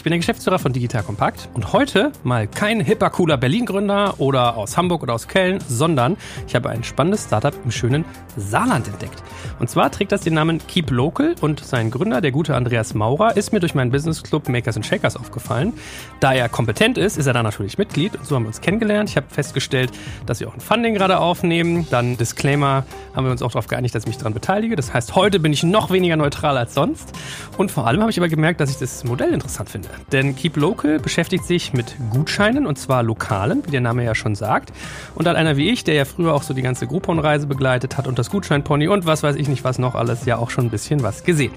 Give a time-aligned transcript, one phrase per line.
[0.00, 4.56] Ich bin der Geschäftsführer von Digital Kompakt und heute mal kein hipper, cooler Berlin-Gründer oder
[4.56, 6.16] aus Hamburg oder aus Köln, sondern
[6.48, 9.22] ich habe ein spannendes Startup im schönen Saarland entdeckt.
[9.58, 13.36] Und zwar trägt das den Namen Keep Local und sein Gründer, der gute Andreas Maurer,
[13.36, 15.74] ist mir durch meinen Business Club Makers and Shakers aufgefallen.
[16.20, 19.10] Da er kompetent ist, ist er da natürlich Mitglied und so haben wir uns kennengelernt.
[19.10, 19.90] Ich habe festgestellt,
[20.24, 21.86] dass wir auch ein Funding gerade aufnehmen.
[21.90, 24.76] Dann Disclaimer haben wir uns auch darauf geeinigt, dass ich mich daran beteilige.
[24.76, 27.12] Das heißt, heute bin ich noch weniger neutral als sonst.
[27.58, 29.89] Und vor allem habe ich aber gemerkt, dass ich das Modell interessant finde.
[30.12, 34.34] Denn Keep Local beschäftigt sich mit Gutscheinen und zwar lokalen, wie der Name ja schon
[34.34, 34.72] sagt.
[35.14, 38.06] Und dann einer wie ich, der ja früher auch so die ganze Groupon-Reise begleitet hat
[38.06, 40.70] und das Gutscheinpony und was weiß ich nicht was noch alles, ja auch schon ein
[40.70, 41.52] bisschen was gesehen.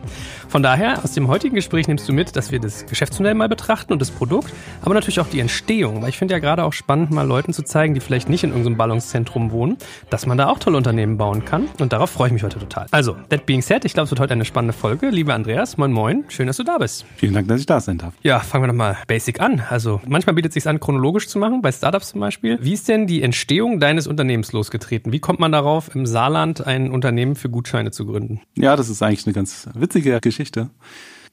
[0.48, 3.94] Von daher, aus dem heutigen Gespräch nimmst du mit, dass wir das Geschäftsmodell mal betrachten
[3.94, 7.12] und das Produkt, aber natürlich auch die Entstehung, weil ich finde ja gerade auch spannend,
[7.12, 9.78] mal Leuten zu zeigen, die vielleicht nicht in irgendeinem Ballungszentrum wohnen,
[10.10, 11.70] dass man da auch tolle Unternehmen bauen kann.
[11.80, 12.88] Und darauf freue ich mich heute total.
[12.92, 15.10] Also, that being said, ich glaube, es wird heute eine spannende Folge.
[15.10, 17.06] Lieber Andreas, moin moin, schön, dass du da bist.
[17.16, 18.14] Vielen Dank, dass ich da sein darf.
[18.24, 19.62] Ja, fangen wir doch mal basic an.
[19.70, 22.58] Also manchmal bietet es sich an, chronologisch zu machen, bei Startups zum Beispiel.
[22.62, 25.12] Wie ist denn die Entstehung deines Unternehmens losgetreten?
[25.12, 28.40] Wie kommt man darauf, im Saarland ein Unternehmen für Gutscheine zu gründen?
[28.56, 30.70] Ja, das ist eigentlich eine ganz witzige Geschichte.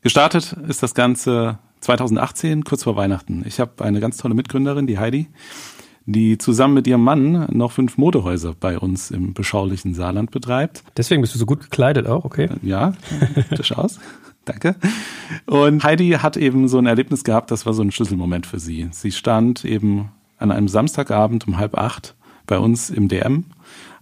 [0.02, 3.44] Gestartet ist das Ganze 2018, kurz vor Weihnachten.
[3.46, 5.28] Ich habe eine ganz tolle Mitgründerin, die Heidi,
[6.06, 10.82] die zusammen mit ihrem Mann noch fünf Modehäuser bei uns im beschaulichen Saarland betreibt.
[10.96, 12.48] Deswegen bist du so gut gekleidet auch, okay?
[12.62, 12.94] Ja,
[13.54, 14.00] durchaus.
[14.44, 14.76] Danke.
[15.46, 18.88] Und Heidi hat eben so ein Erlebnis gehabt, das war so ein Schlüsselmoment für sie.
[18.90, 22.14] Sie stand eben an einem Samstagabend um halb acht
[22.46, 23.44] bei uns im DM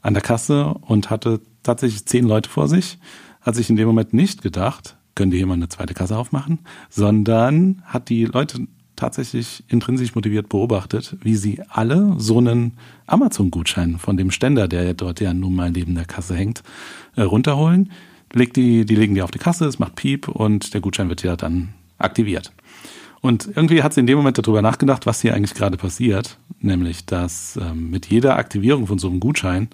[0.01, 2.99] an der Kasse und hatte tatsächlich zehn Leute vor sich,
[3.41, 7.83] hat sich in dem Moment nicht gedacht, können die jemand eine zweite Kasse aufmachen, sondern
[7.85, 12.73] hat die Leute tatsächlich intrinsisch motiviert beobachtet, wie sie alle so einen
[13.07, 16.63] Amazon-Gutschein von dem Ständer, der dort ja nun mal neben der Kasse hängt,
[17.17, 17.93] äh, runterholen,
[18.33, 21.23] legt die, die legen die auf die Kasse, es macht Piep und der Gutschein wird
[21.23, 22.53] ja dann aktiviert.
[23.21, 27.05] Und irgendwie hat sie in dem Moment darüber nachgedacht, was hier eigentlich gerade passiert, nämlich
[27.07, 29.69] dass ähm, mit jeder Aktivierung von so einem Gutschein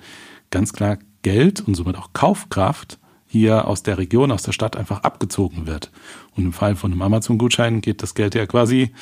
[0.51, 5.03] ganz klar Geld und somit auch Kaufkraft hier aus der Region, aus der Stadt einfach
[5.03, 5.91] abgezogen wird.
[6.37, 8.93] Und im Fall von einem Amazon-Gutschein geht das Geld ja quasi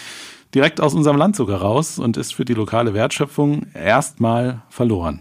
[0.55, 5.21] direkt aus unserem Land sogar raus und ist für die lokale Wertschöpfung erstmal verloren.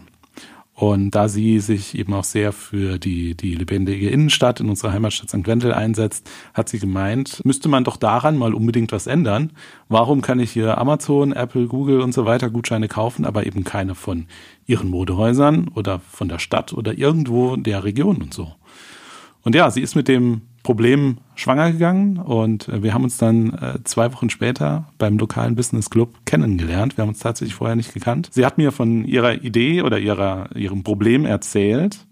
[0.82, 5.30] Und da sie sich eben auch sehr für die, die lebendige Innenstadt in unserer Heimatstadt
[5.30, 5.46] St.
[5.46, 9.52] Wendel einsetzt, hat sie gemeint, müsste man doch daran mal unbedingt was ändern.
[9.90, 13.94] Warum kann ich hier Amazon, Apple, Google und so weiter Gutscheine kaufen, aber eben keine
[13.94, 14.26] von
[14.66, 18.52] ihren Modehäusern oder von der Stadt oder irgendwo der Region und so.
[19.44, 23.54] Und ja, sie ist mit dem Problem schwanger gegangen und äh, wir haben uns dann
[23.54, 26.98] äh, zwei Wochen später beim lokalen Business Club kennengelernt.
[26.98, 28.30] Wir haben uns tatsächlich vorher nicht gekannt.
[28.32, 32.06] Sie hat mir von ihrer Idee oder ihrer, ihrem Problem erzählt.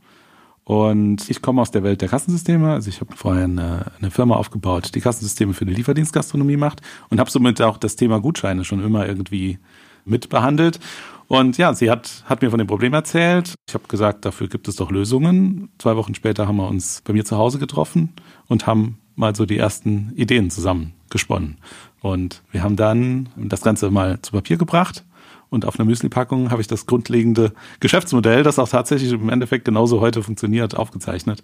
[0.64, 2.72] Und ich komme aus der Welt der Kassensysteme.
[2.74, 7.20] Also ich habe vorher eine, eine Firma aufgebaut, die Kassensysteme für die Lieferdienstgastronomie macht und
[7.20, 9.58] habe somit auch das Thema Gutscheine schon immer irgendwie
[10.06, 10.80] mitbehandelt.
[11.28, 13.54] Und ja, sie hat, hat mir von dem Problem erzählt.
[13.68, 15.70] Ich habe gesagt, dafür gibt es doch Lösungen.
[15.78, 18.14] Zwei Wochen später haben wir uns bei mir zu Hause getroffen
[18.50, 21.58] und haben mal so die ersten Ideen zusammen gesponnen.
[22.02, 25.06] Und wir haben dann das Ganze mal zu Papier gebracht.
[25.50, 30.00] Und auf einer Müsli-Packung habe ich das grundlegende Geschäftsmodell, das auch tatsächlich im Endeffekt genauso
[30.00, 31.44] heute funktioniert, aufgezeichnet.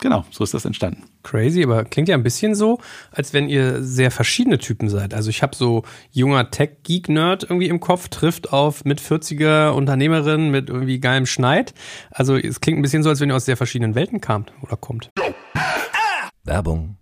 [0.00, 1.04] Genau, so ist das entstanden.
[1.22, 2.78] Crazy, aber klingt ja ein bisschen so,
[3.10, 5.12] als wenn ihr sehr verschiedene Typen seid.
[5.12, 5.82] Also ich habe so
[6.12, 11.74] junger Tech-Geek-Nerd irgendwie im Kopf, trifft auf mit 40er Unternehmerin mit irgendwie geilem Schneid.
[12.10, 14.76] Also es klingt ein bisschen so, als wenn ihr aus sehr verschiedenen Welten kamt oder
[14.76, 15.10] kommt.
[16.44, 17.01] Werbung.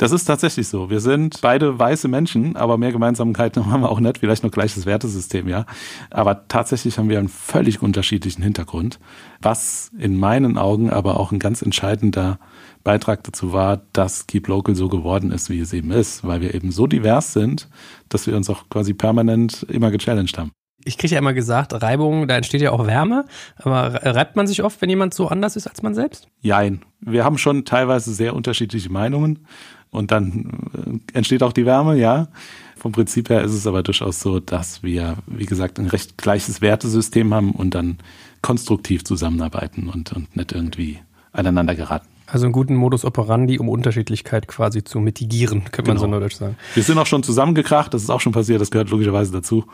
[0.00, 0.88] Das ist tatsächlich so.
[0.88, 4.16] Wir sind beide weiße Menschen, aber mehr Gemeinsamkeiten haben wir auch nicht.
[4.16, 5.66] Vielleicht noch gleiches Wertesystem, ja.
[6.08, 8.98] Aber tatsächlich haben wir einen völlig unterschiedlichen Hintergrund,
[9.42, 12.38] was in meinen Augen aber auch ein ganz entscheidender
[12.82, 16.54] Beitrag dazu war, dass Keep Local so geworden ist, wie es eben ist, weil wir
[16.54, 17.68] eben so divers sind,
[18.08, 20.50] dass wir uns auch quasi permanent immer gechallenged haben
[20.84, 23.26] ich kriege ja immer gesagt, Reibung, da entsteht ja auch Wärme.
[23.56, 26.28] Aber reibt man sich oft, wenn jemand so anders ist als man selbst?
[26.40, 26.82] Jein.
[27.00, 29.46] Wir haben schon teilweise sehr unterschiedliche Meinungen.
[29.90, 32.28] Und dann äh, entsteht auch die Wärme, ja.
[32.76, 36.62] Vom Prinzip her ist es aber durchaus so, dass wir, wie gesagt, ein recht gleiches
[36.62, 37.98] Wertesystem haben und dann
[38.40, 40.98] konstruktiv zusammenarbeiten und, und nicht irgendwie
[41.32, 42.06] aneinander geraten.
[42.26, 45.88] Also einen guten Modus operandi, um Unterschiedlichkeit quasi zu mitigieren, könnte genau.
[45.88, 46.16] man so genau.
[46.16, 46.56] neudeutsch sagen.
[46.74, 49.64] Wir sind auch schon zusammengekracht, das ist auch schon passiert, das gehört logischerweise dazu.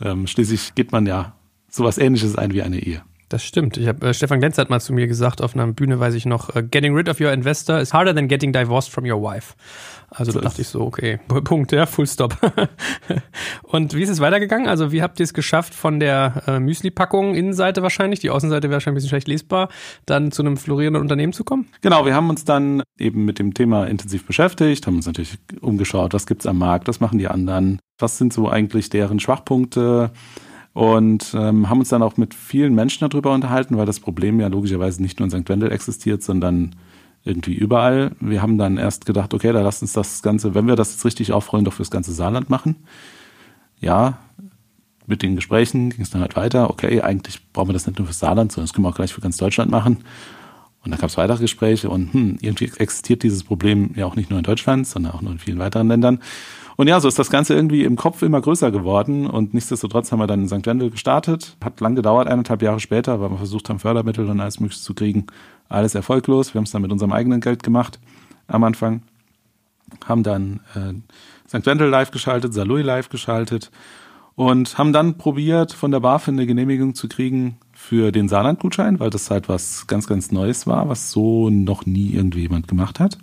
[0.00, 1.34] Ähm, schließlich geht man ja
[1.70, 3.02] sowas ähnliches ein wie eine Ehe.
[3.28, 3.76] Das stimmt.
[3.76, 6.24] Ich hab, äh, Stefan Glenz hat mal zu mir gesagt auf einer Bühne, weiß ich
[6.24, 9.54] noch, uh, getting rid of your investor is harder than getting divorced from your wife.
[10.10, 12.36] Also da dachte ich so, okay, Punkt, ja, Full Stop.
[13.62, 14.66] und wie ist es weitergegangen?
[14.66, 18.76] Also wie habt ihr es geschafft von der äh, Müsli-Packung, Innenseite wahrscheinlich, die Außenseite wäre
[18.76, 19.68] wahrscheinlich ein bisschen schlecht lesbar,
[20.06, 21.68] dann zu einem florierenden Unternehmen zu kommen?
[21.82, 26.14] Genau, wir haben uns dann eben mit dem Thema intensiv beschäftigt, haben uns natürlich umgeschaut,
[26.14, 30.12] was gibt's am Markt, was machen die anderen, was sind so eigentlich deren Schwachpunkte,
[30.78, 34.46] und ähm, haben uns dann auch mit vielen Menschen darüber unterhalten, weil das Problem ja
[34.46, 35.48] logischerweise nicht nur in St.
[35.48, 36.76] Wendel existiert, sondern
[37.24, 38.12] irgendwie überall.
[38.20, 41.04] Wir haben dann erst gedacht, okay, da lasst uns das Ganze, wenn wir das jetzt
[41.04, 42.76] richtig aufrollen, doch fürs ganze Saarland machen.
[43.80, 44.18] Ja,
[45.04, 46.70] mit den Gesprächen ging es dann halt weiter.
[46.70, 49.12] Okay, eigentlich brauchen wir das nicht nur fürs Saarland, sondern das können wir auch gleich
[49.12, 50.04] für ganz Deutschland machen.
[50.88, 54.30] Und dann gab es weitere Gespräche und hm, irgendwie existiert dieses Problem ja auch nicht
[54.30, 56.20] nur in Deutschland, sondern auch nur in vielen weiteren Ländern.
[56.76, 60.18] Und ja, so ist das Ganze irgendwie im Kopf immer größer geworden und nichtsdestotrotz haben
[60.18, 60.64] wir dann in St.
[60.64, 61.58] Wendel gestartet.
[61.62, 64.94] Hat lang gedauert, eineinhalb Jahre später, weil wir versucht haben, Fördermittel und alles Mögliche zu
[64.94, 65.26] kriegen.
[65.68, 66.54] Alles erfolglos.
[66.54, 68.00] Wir haben es dann mit unserem eigenen Geld gemacht
[68.46, 69.02] am Anfang.
[70.06, 70.94] Haben dann äh,
[71.50, 71.66] St.
[71.66, 73.70] Wendel live geschaltet, Salui live geschaltet
[74.36, 79.10] und haben dann probiert, von der BaFin eine Genehmigung zu kriegen für den Saarland-Gutschein, weil
[79.10, 83.18] das halt was ganz, ganz Neues war, was so noch nie irgendwie jemand gemacht hat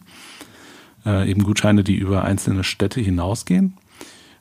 [1.05, 3.77] äh, eben Gutscheine, die über einzelne Städte hinausgehen.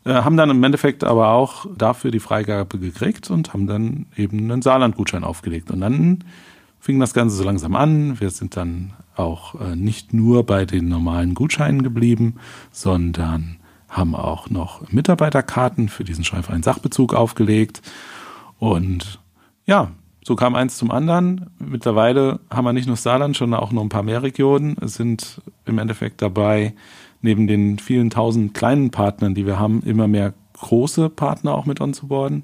[0.04, 4.50] Äh, haben dann im Endeffekt aber auch dafür die Freigabe gekriegt und haben dann eben
[4.50, 5.70] einen Saarland-Gutschein aufgelegt.
[5.70, 6.24] Und dann
[6.80, 8.20] fing das Ganze so langsam an.
[8.20, 12.36] Wir sind dann auch äh, nicht nur bei den normalen Gutscheinen geblieben,
[12.72, 13.58] sondern
[13.88, 17.80] haben auch noch Mitarbeiterkarten für diesen steuerfreien Sachbezug aufgelegt.
[18.58, 19.20] Und
[19.66, 19.92] ja,
[20.24, 21.50] so kam eins zum anderen.
[21.58, 24.76] Mittlerweile haben wir nicht nur Saarland, sondern auch noch ein paar mehr Regionen.
[24.80, 26.74] Es sind im Endeffekt dabei,
[27.20, 31.80] neben den vielen tausend kleinen Partnern, die wir haben, immer mehr große Partner auch mit
[31.80, 32.42] onzuboarden.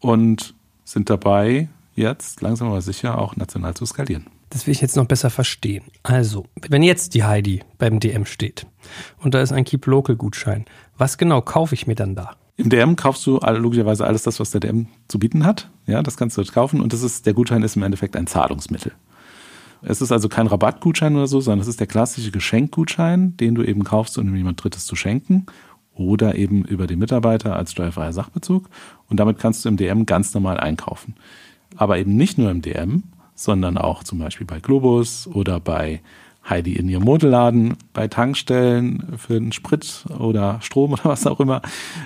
[0.00, 0.54] Und
[0.84, 4.26] sind dabei, jetzt langsam aber sicher auch national zu skalieren.
[4.50, 5.84] Das will ich jetzt noch besser verstehen.
[6.02, 8.66] Also, wenn jetzt die Heidi beim DM steht
[9.20, 10.64] und da ist ein Keep Local Gutschein,
[10.98, 12.36] was genau kaufe ich mir dann da?
[12.62, 15.68] Im DM kaufst du logischerweise alles das, was der DM zu bieten hat.
[15.88, 18.92] Ja, das kannst du kaufen und das ist, der Gutschein ist im Endeffekt ein Zahlungsmittel.
[19.82, 23.64] Es ist also kein Rabattgutschein oder so, sondern es ist der klassische Geschenkgutschein, den du
[23.64, 25.46] eben kaufst, um jemand Drittes zu schenken
[25.92, 28.68] oder eben über den Mitarbeiter als steuerfreier Sachbezug.
[29.08, 31.16] Und damit kannst du im DM ganz normal einkaufen.
[31.74, 33.02] Aber eben nicht nur im DM,
[33.34, 36.00] sondern auch zum Beispiel bei Globus oder bei
[36.48, 41.62] Heidi in ihrem Modelladen, bei Tankstellen für den Sprit oder Strom oder was auch immer.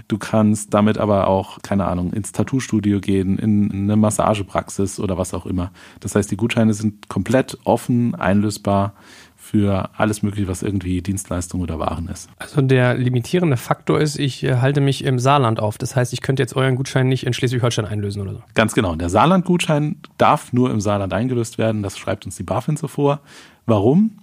[0.09, 5.33] Du kannst damit aber auch, keine Ahnung, ins Tattoo-Studio gehen, in eine Massagepraxis oder was
[5.33, 5.71] auch immer.
[6.01, 8.93] Das heißt, die Gutscheine sind komplett offen, einlösbar
[9.37, 12.29] für alles Mögliche, was irgendwie Dienstleistung oder Waren ist.
[12.39, 15.79] Also der limitierende Faktor ist, ich äh, halte mich im Saarland auf.
[15.79, 18.43] Das heißt, ich könnte jetzt euren Gutschein nicht in Schleswig-Holstein einlösen oder so.
[18.55, 18.97] Ganz genau.
[18.97, 21.83] Der Saarland-Gutschein darf nur im Saarland eingelöst werden.
[21.85, 23.21] Das schreibt uns die BaFin so vor.
[23.67, 24.19] Warum?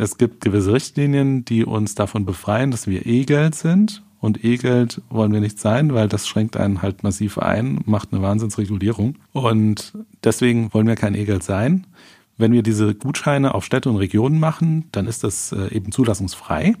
[0.00, 4.02] Es gibt gewisse Richtlinien, die uns davon befreien, dass wir E-Geld sind.
[4.18, 8.22] Und E-Geld wollen wir nicht sein, weil das schränkt einen halt massiv ein, macht eine
[8.22, 9.16] Wahnsinnsregulierung.
[9.34, 9.92] Und
[10.24, 11.86] deswegen wollen wir kein E-Geld sein.
[12.38, 16.76] Wenn wir diese Gutscheine auf Städte und Regionen machen, dann ist das äh, eben zulassungsfrei.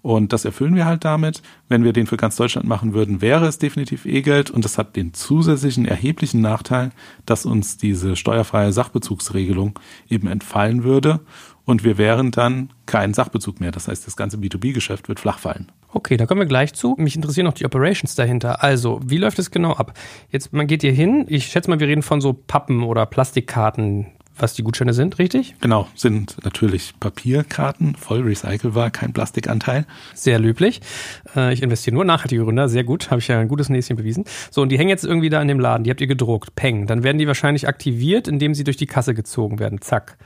[0.00, 1.42] Und das erfüllen wir halt damit.
[1.68, 4.50] Wenn wir den für ganz Deutschland machen würden, wäre es definitiv E-Geld.
[4.50, 6.92] Und das hat den zusätzlichen erheblichen Nachteil,
[7.26, 9.78] dass uns diese steuerfreie Sachbezugsregelung
[10.08, 11.20] eben entfallen würde
[11.68, 13.70] und wir wären dann kein Sachbezug mehr.
[13.70, 15.70] Das heißt, das ganze B2B-Geschäft wird flach fallen.
[15.92, 16.96] Okay, da kommen wir gleich zu.
[16.98, 18.64] Mich interessieren noch die Operations dahinter.
[18.64, 19.92] Also, wie läuft es genau ab?
[20.30, 21.26] Jetzt, man geht hier hin.
[21.28, 24.06] Ich schätze mal, wir reden von so Pappen oder Plastikkarten,
[24.38, 25.56] was die Gutscheine sind, richtig?
[25.60, 29.84] Genau, sind natürlich Papierkarten, voll recycelbar, kein Plastikanteil.
[30.14, 30.80] Sehr löblich.
[31.36, 34.24] Äh, ich investiere nur nachhaltige Gründer, sehr gut, habe ich ja ein gutes Näschen bewiesen.
[34.50, 36.86] So, und die hängen jetzt irgendwie da in dem Laden, die habt ihr gedruckt, peng.
[36.86, 40.16] Dann werden die wahrscheinlich aktiviert, indem sie durch die Kasse gezogen werden, zack.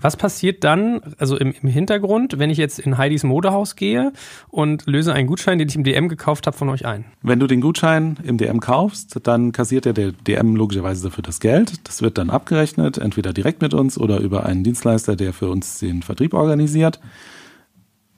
[0.00, 4.12] Was passiert dann, also im, im, Hintergrund, wenn ich jetzt in Heidis Modehaus gehe
[4.48, 7.04] und löse einen Gutschein, den ich im DM gekauft habe, von euch ein?
[7.20, 11.40] Wenn du den Gutschein im DM kaufst, dann kassiert ja der DM logischerweise dafür das
[11.40, 11.88] Geld.
[11.88, 15.80] Das wird dann abgerechnet, entweder direkt mit uns oder über einen Dienstleister, der für uns
[15.80, 17.00] den Vertrieb organisiert.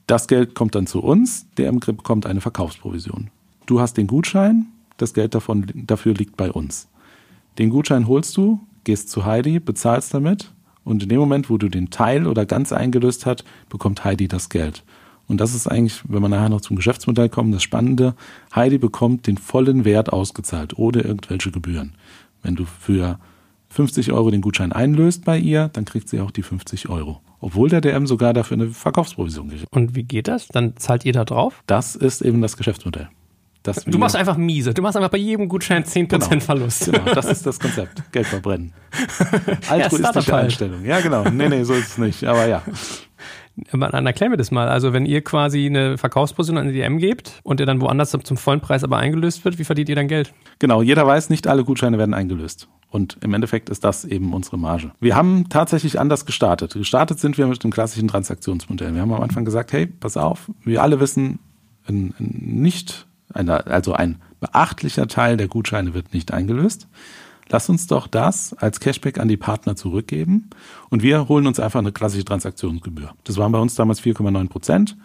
[0.06, 3.30] Das Geld kommt dann zu uns, DM bekommt eine Verkaufsprovision.
[3.64, 4.66] Du hast den Gutschein,
[4.98, 6.88] das Geld davon, dafür liegt bei uns.
[7.58, 10.52] Den Gutschein holst du, gehst zu Heidi, bezahlst damit
[10.90, 14.48] und in dem Moment, wo du den Teil oder ganz eingelöst hast, bekommt Heidi das
[14.48, 14.84] Geld.
[15.28, 18.14] Und das ist eigentlich, wenn wir nachher noch zum Geschäftsmodell kommen, das Spannende.
[18.54, 21.94] Heidi bekommt den vollen Wert ausgezahlt, ohne irgendwelche Gebühren.
[22.42, 23.20] Wenn du für
[23.68, 27.20] 50 Euro den Gutschein einlöst bei ihr, dann kriegt sie auch die 50 Euro.
[27.38, 29.66] Obwohl der DM sogar dafür eine Verkaufsprovision kriegt.
[29.70, 30.48] Und wie geht das?
[30.48, 31.62] Dann zahlt ihr da drauf?
[31.66, 33.08] Das ist eben das Geschäftsmodell.
[33.62, 34.72] Du machst einfach miese.
[34.74, 36.86] Du machst einfach bei jedem Gutschein 10% genau, Verlust.
[36.86, 38.02] Genau, das ist das Konzept.
[38.12, 38.72] Geld verbrennen.
[39.68, 40.84] Altruistische ja, Einstellung.
[40.84, 41.24] Ja, genau.
[41.24, 42.24] Nee, nee, so ist es nicht.
[42.24, 42.62] Aber ja.
[43.72, 44.68] Dann erklär mir das mal.
[44.68, 48.36] Also, wenn ihr quasi eine Verkaufsposition an die DM gebt und ihr dann woanders zum
[48.36, 50.32] vollen Preis aber eingelöst wird, wie verdient ihr dann Geld?
[50.58, 52.68] Genau, jeder weiß, nicht alle Gutscheine werden eingelöst.
[52.90, 54.92] Und im Endeffekt ist das eben unsere Marge.
[55.00, 56.72] Wir haben tatsächlich anders gestartet.
[56.72, 58.94] Gestartet sind wir mit dem klassischen Transaktionsmodell.
[58.94, 61.38] Wir haben am Anfang gesagt, hey, pass auf, wir alle wissen,
[61.86, 66.88] ein, ein nicht, also ein beachtlicher Teil der Gutscheine wird nicht eingelöst.
[67.50, 70.50] Lass uns doch das als Cashback an die Partner zurückgeben
[70.88, 73.12] und wir holen uns einfach eine klassische Transaktionsgebühr.
[73.24, 74.96] Das waren bei uns damals 4,9 Prozent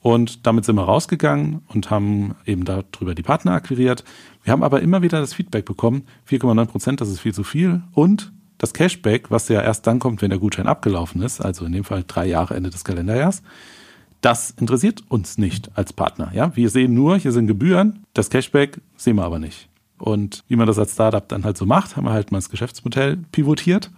[0.00, 4.04] und damit sind wir rausgegangen und haben eben darüber die Partner akquiriert.
[4.42, 7.82] Wir haben aber immer wieder das Feedback bekommen, 4,9 Prozent, das ist viel zu viel
[7.92, 11.72] und das Cashback, was ja erst dann kommt, wenn der Gutschein abgelaufen ist, also in
[11.72, 13.42] dem Fall drei Jahre Ende des Kalenderjahres,
[14.20, 16.30] das interessiert uns nicht als Partner.
[16.34, 19.68] Ja, wir sehen nur, hier sind Gebühren, das Cashback sehen wir aber nicht.
[20.00, 22.48] Und wie man das als Startup dann halt so macht, haben wir halt mal das
[22.48, 23.90] Geschäftsmodell pivotiert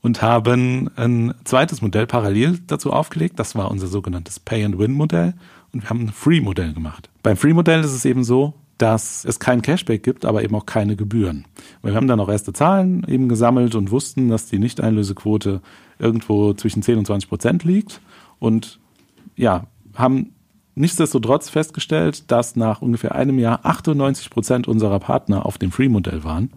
[0.00, 3.38] und haben ein zweites Modell parallel dazu aufgelegt.
[3.38, 5.34] Das war unser sogenanntes Pay-and-Win-Modell.
[5.72, 7.08] Und wir haben ein Free-Modell gemacht.
[7.22, 10.96] Beim Free-Modell ist es eben so, dass es kein Cashback gibt, aber eben auch keine
[10.96, 11.44] Gebühren.
[11.82, 15.60] Wir haben dann auch erste Zahlen eben gesammelt und wussten, dass die Nichteinlösequote
[16.00, 18.00] irgendwo zwischen 10 und 20 Prozent liegt.
[18.40, 18.80] Und
[19.36, 20.34] ja, haben
[20.74, 26.50] nichtsdestotrotz festgestellt, dass nach ungefähr einem Jahr 98 Prozent unserer Partner auf dem Free-Modell waren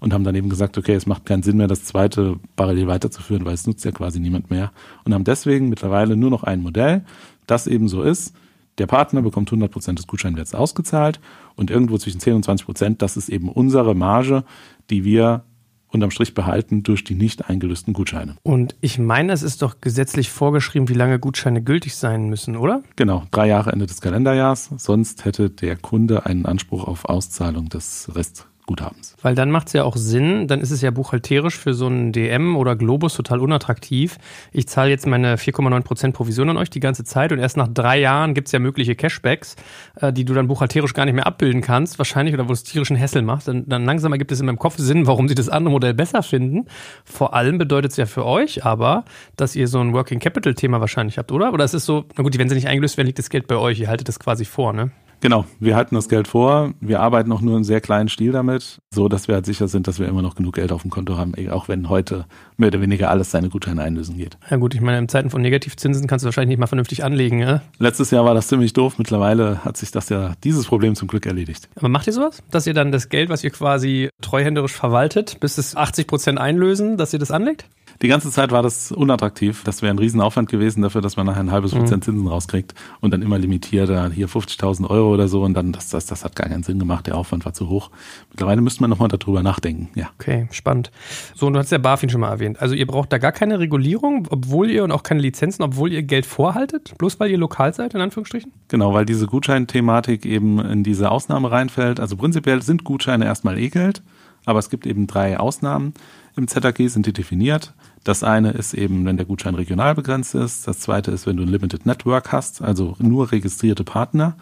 [0.00, 3.44] und haben dann eben gesagt, okay, es macht keinen Sinn mehr, das zweite parallel weiterzuführen,
[3.44, 4.72] weil es nutzt ja quasi niemand mehr
[5.04, 7.04] und haben deswegen mittlerweile nur noch ein Modell,
[7.46, 8.34] das eben so ist.
[8.78, 11.20] Der Partner bekommt 100 Prozent des Gutscheinwerts ausgezahlt
[11.56, 14.44] und irgendwo zwischen 10 und 20 Prozent, das ist eben unsere Marge,
[14.88, 15.44] die wir
[15.92, 18.36] unterm Strich behalten durch die nicht eingelösten Gutscheine.
[18.42, 22.82] Und ich meine, es ist doch gesetzlich vorgeschrieben, wie lange Gutscheine gültig sein müssen, oder?
[22.96, 24.70] Genau, drei Jahre Ende des Kalenderjahrs.
[24.78, 29.16] Sonst hätte der Kunde einen Anspruch auf Auszahlung des Rest Guthabens.
[29.22, 32.12] Weil dann macht es ja auch Sinn, dann ist es ja buchhalterisch für so einen
[32.12, 34.18] DM oder Globus total unattraktiv.
[34.52, 37.98] Ich zahle jetzt meine 4,9% Provision an euch die ganze Zeit und erst nach drei
[37.98, 39.56] Jahren gibt es ja mögliche Cashbacks,
[39.96, 42.96] äh, die du dann buchhalterisch gar nicht mehr abbilden kannst, wahrscheinlich, oder wo es tierischen
[42.96, 43.48] Hessel macht.
[43.48, 46.22] Dann, dann langsam ergibt es in meinem Kopf Sinn, warum sie das andere Modell besser
[46.22, 46.66] finden.
[47.04, 49.04] Vor allem bedeutet es ja für euch aber,
[49.36, 51.52] dass ihr so ein Working Capital Thema wahrscheinlich habt, oder?
[51.52, 53.56] Oder es ist so, na gut, wenn sie nicht eingelöst werden, liegt das Geld bei
[53.56, 53.80] euch.
[53.80, 54.92] Ihr haltet das quasi vor, ne?
[55.22, 56.74] Genau, wir halten das Geld vor.
[56.80, 59.86] Wir arbeiten auch nur in sehr kleinen Stil damit, so dass wir halt sicher sind,
[59.86, 62.26] dass wir immer noch genug Geld auf dem Konto haben, auch wenn heute
[62.56, 64.36] mehr oder weniger alles seine Gutscheine einlösen geht.
[64.50, 67.38] Ja gut, ich meine, in Zeiten von Negativzinsen kannst du wahrscheinlich nicht mal vernünftig anlegen,
[67.38, 67.62] ja?
[67.78, 68.98] Letztes Jahr war das ziemlich doof.
[68.98, 71.68] Mittlerweile hat sich das ja, dieses Problem zum Glück erledigt.
[71.76, 72.42] Aber macht ihr sowas?
[72.50, 76.96] Dass ihr dann das Geld, was ihr quasi treuhänderisch verwaltet, bis es 80 Prozent einlösen,
[76.96, 77.66] dass ihr das anlegt?
[78.02, 79.62] Die ganze Zeit war das unattraktiv.
[79.62, 82.16] Das wäre ein Riesenaufwand gewesen dafür, dass man nachher ein halbes Prozent mhm.
[82.16, 86.06] Zinsen rauskriegt und dann immer limitiert, hier 50.000 Euro oder so und dann, das, das,
[86.06, 87.06] das hat gar keinen Sinn gemacht.
[87.06, 87.90] Der Aufwand war zu hoch.
[88.30, 90.10] Mittlerweile müsste man nochmal darüber nachdenken, ja.
[90.18, 90.90] Okay, spannend.
[91.36, 92.60] So, und du hast ja BaFin schon mal erwähnt.
[92.60, 96.02] Also ihr braucht da gar keine Regulierung, obwohl ihr und auch keine Lizenzen, obwohl ihr
[96.02, 98.50] Geld vorhaltet, bloß weil ihr lokal seid, in Anführungsstrichen?
[98.66, 102.00] Genau, weil diese Gutscheinthematik eben in diese Ausnahme reinfällt.
[102.00, 104.02] Also prinzipiell sind Gutscheine erstmal eh Geld,
[104.44, 105.94] aber es gibt eben drei Ausnahmen.
[106.36, 107.74] Im ZAG sind die definiert.
[108.04, 110.66] Das eine ist eben, wenn der Gutschein regional begrenzt ist.
[110.66, 114.36] Das zweite ist, wenn du ein Limited Network hast, also nur registrierte Partner.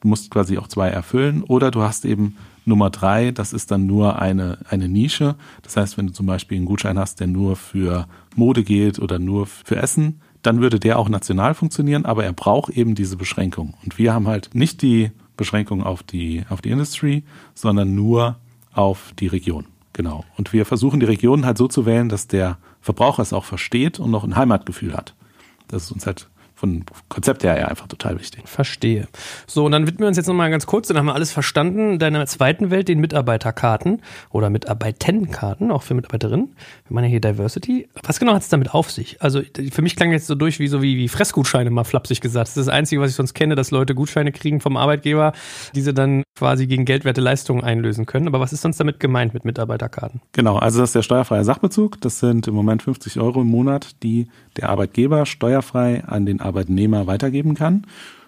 [0.00, 1.42] Du musst quasi auch zwei erfüllen.
[1.42, 5.34] Oder du hast eben Nummer drei, das ist dann nur eine, eine Nische.
[5.62, 9.18] Das heißt, wenn du zum Beispiel einen Gutschein hast, der nur für Mode geht oder
[9.18, 13.74] nur für Essen, dann würde der auch national funktionieren, aber er braucht eben diese Beschränkung.
[13.84, 18.36] Und wir haben halt nicht die Beschränkung auf die, auf die Industry, sondern nur
[18.72, 19.66] auf die Region.
[19.92, 20.24] Genau.
[20.36, 23.98] Und wir versuchen die Regionen halt so zu wählen, dass der Verbraucher es auch versteht
[24.00, 25.14] und noch ein Heimatgefühl hat.
[25.68, 26.28] Das ist uns halt
[26.62, 28.44] von Konzept her ja einfach total wichtig.
[28.46, 29.08] Verstehe.
[29.48, 31.98] So, und dann widmen wir uns jetzt nochmal ganz kurz, dann haben wir alles verstanden,
[31.98, 34.00] deiner zweiten Welt, den Mitarbeiterkarten
[34.30, 36.54] oder Mitarbeitendenkarten, auch für Mitarbeiterinnen.
[36.86, 37.88] Wir meinen ja hier Diversity.
[38.04, 39.20] Was genau hat es damit auf sich?
[39.20, 39.42] Also
[39.72, 42.46] für mich klang jetzt so durch wie so wie, wie Fressgutscheine, mal flapsig gesagt.
[42.46, 45.32] Das ist das Einzige, was ich sonst kenne, dass Leute Gutscheine kriegen vom Arbeitgeber,
[45.74, 48.28] diese dann quasi gegen geldwerte Leistungen einlösen können.
[48.28, 50.20] Aber was ist sonst damit gemeint mit Mitarbeiterkarten?
[50.30, 52.00] Genau, also das ist der steuerfreie Sachbezug.
[52.00, 57.06] Das sind im Moment 50 Euro im Monat, die der Arbeitgeber steuerfrei an den Arbeitnehmer
[57.06, 57.86] weitergeben kann.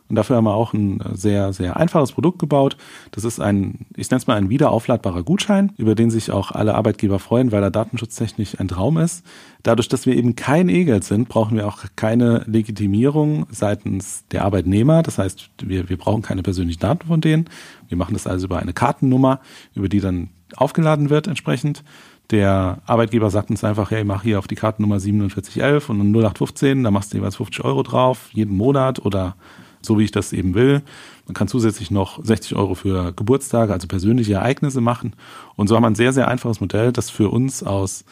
[0.09, 2.77] Und dafür haben wir auch ein sehr, sehr einfaches Produkt gebaut.
[3.11, 6.75] Das ist ein, ich nenne es mal ein wiederaufladbarer Gutschein, über den sich auch alle
[6.75, 9.25] Arbeitgeber freuen, weil er datenschutztechnisch ein Traum ist.
[9.63, 15.03] Dadurch, dass wir eben kein E-Geld sind, brauchen wir auch keine Legitimierung seitens der Arbeitnehmer.
[15.03, 17.49] Das heißt, wir, wir brauchen keine persönlichen Daten von denen.
[17.89, 19.41] Wir machen das also über eine Kartennummer,
[19.75, 21.83] über die dann aufgeladen wird entsprechend.
[22.31, 26.91] Der Arbeitgeber sagt uns einfach, hey, mach hier auf die Kartennummer 4711 und 0815, da
[26.91, 29.37] machst du jeweils 50 Euro drauf, jeden Monat oder
[29.83, 30.83] so wie ich das eben will.
[31.27, 35.15] Man kann zusätzlich noch 60 Euro für Geburtstage, also persönliche Ereignisse machen.
[35.57, 38.05] Und so haben wir ein sehr, sehr einfaches Modell, das für uns aus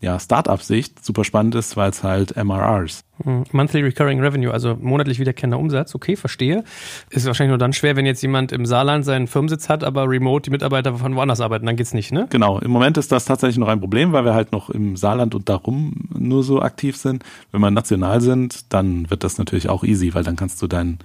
[0.00, 3.04] ja, Startup-Sicht super spannend ist, weil es halt MRRs.
[3.22, 5.94] Hm, Monthly Recurring Revenue, also monatlich wiederkehrender Umsatz.
[5.94, 6.64] Okay, verstehe.
[7.10, 10.44] Ist wahrscheinlich nur dann schwer, wenn jetzt jemand im Saarland seinen Firmensitz hat, aber remote
[10.44, 11.66] die Mitarbeiter von woanders arbeiten.
[11.66, 12.26] Dann geht's nicht, ne?
[12.30, 12.58] Genau.
[12.60, 15.50] Im Moment ist das tatsächlich noch ein Problem, weil wir halt noch im Saarland und
[15.50, 17.22] darum nur so aktiv sind.
[17.52, 20.98] Wenn wir national sind, dann wird das natürlich auch easy, weil dann kannst du deinen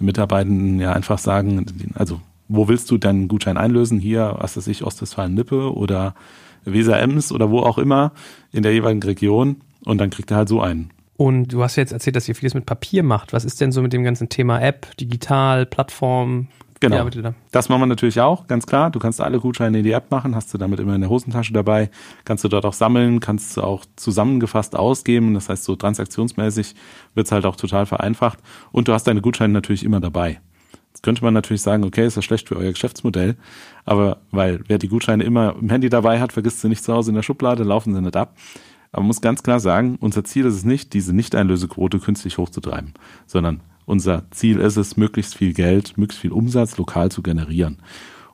[0.00, 4.00] Mitarbeitenden ja einfach sagen, also wo willst du deinen Gutschein einlösen?
[4.00, 6.16] Hier, was weiß ich, Ostwestfalen-Lippe oder
[6.64, 8.12] Weser-Ems oder wo auch immer
[8.52, 10.90] in der jeweiligen Region und dann kriegt er halt so einen.
[11.16, 13.34] Und du hast jetzt erzählt, dass ihr vieles mit Papier macht.
[13.34, 16.48] Was ist denn so mit dem ganzen Thema App, digital, Plattform?
[16.80, 17.10] Genau.
[17.10, 17.34] Da?
[17.50, 18.90] Das machen wir natürlich auch, ganz klar.
[18.90, 21.52] Du kannst alle Gutscheine in die App machen, hast du damit immer in der Hosentasche
[21.52, 21.90] dabei,
[22.24, 25.34] kannst du dort auch sammeln, kannst du auch zusammengefasst ausgeben.
[25.34, 26.74] Das heißt, so transaktionsmäßig
[27.14, 28.38] wird's halt auch total vereinfacht.
[28.72, 30.40] Und du hast deine Gutscheine natürlich immer dabei.
[30.90, 33.36] Jetzt könnte man natürlich sagen, okay, ist das schlecht für euer Geschäftsmodell,
[33.84, 37.10] aber weil wer die Gutscheine immer im Handy dabei hat, vergisst sie nicht zu Hause
[37.10, 38.36] in der Schublade, laufen sie nicht ab.
[38.92, 42.94] Aber man muss ganz klar sagen, unser Ziel ist es nicht, diese Nicht-Einlösequote künstlich hochzutreiben,
[43.26, 47.78] sondern unser Ziel ist es, möglichst viel Geld, möglichst viel Umsatz lokal zu generieren.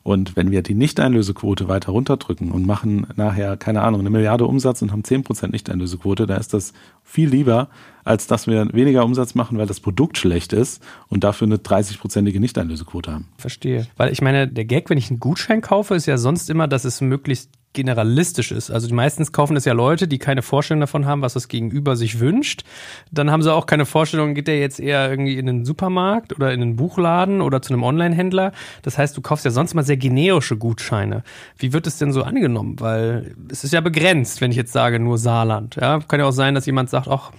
[0.07, 4.81] Und wenn wir die Nicht-Einlösequote weiter runterdrücken und machen nachher, keine Ahnung, eine Milliarde Umsatz
[4.81, 7.69] und haben 10% Nicht-Einlösequote, da ist das viel lieber,
[8.05, 12.39] als dass wir weniger Umsatz machen, weil das Produkt schlecht ist und dafür eine 30-prozentige
[12.39, 13.27] Nicht-Einlösequote haben.
[13.37, 13.89] Verstehe.
[13.97, 16.85] Weil ich meine, der Gag, wenn ich einen Gutschein kaufe, ist ja sonst immer, dass
[16.85, 18.71] es möglichst generalistisch ist.
[18.73, 22.19] Also meistens kaufen es ja Leute, die keine Vorstellung davon haben, was das Gegenüber sich
[22.19, 22.65] wünscht.
[23.13, 26.53] Dann haben sie auch keine Vorstellung, geht der jetzt eher irgendwie in den Supermarkt oder
[26.53, 28.51] in den Buchladen oder zu einem Online-Händler.
[28.83, 31.23] Das heißt, du kaufst ja sonst mal sehr generische Gutscheine.
[31.59, 32.81] Wie wird es denn so angenommen?
[32.81, 35.77] Weil es ist ja begrenzt, wenn ich jetzt sage, nur Saarland.
[35.77, 37.31] Ja, kann ja auch sein, dass jemand sagt, ach,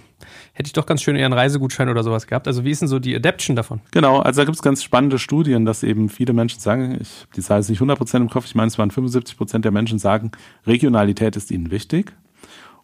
[0.52, 2.46] hätte ich doch ganz schön eher einen Reisegutschein oder sowas gehabt.
[2.46, 3.80] Also wie ist denn so die Adaption davon?
[3.90, 7.42] Genau, also da gibt es ganz spannende Studien, dass eben viele Menschen sagen, ich die
[7.42, 10.32] Zahl ist nicht 100% im Kopf, ich meine, es waren 75% der Menschen sagen,
[10.66, 12.12] Regionalität ist ihnen wichtig.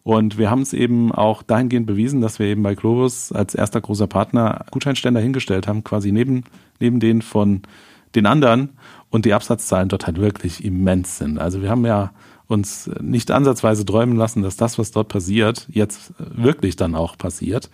[0.03, 3.81] Und wir haben es eben auch dahingehend bewiesen, dass wir eben bei Globus als erster
[3.81, 6.43] großer Partner Gutscheinständer hingestellt haben, quasi neben,
[6.79, 7.63] neben den von
[8.13, 8.69] den anderen
[9.09, 11.39] und die Absatzzahlen dort halt wirklich immens sind.
[11.39, 12.11] Also wir haben ja
[12.47, 17.69] uns nicht ansatzweise träumen lassen, dass das, was dort passiert, jetzt wirklich dann auch passiert.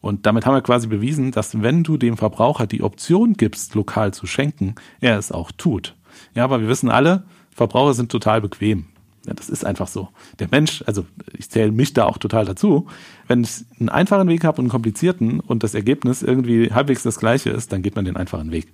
[0.00, 4.12] Und damit haben wir quasi bewiesen, dass wenn du dem Verbraucher die Option gibst, lokal
[4.12, 5.94] zu schenken, er es auch tut.
[6.34, 8.86] Ja, aber wir wissen alle, Verbraucher sind total bequem.
[9.26, 10.08] Ja, das ist einfach so.
[10.40, 11.06] Der Mensch, also
[11.38, 12.88] ich zähle mich da auch total dazu,
[13.28, 17.20] wenn ich einen einfachen Weg habe und einen komplizierten und das Ergebnis irgendwie halbwegs das
[17.20, 18.72] gleiche ist, dann geht man den einfachen Weg.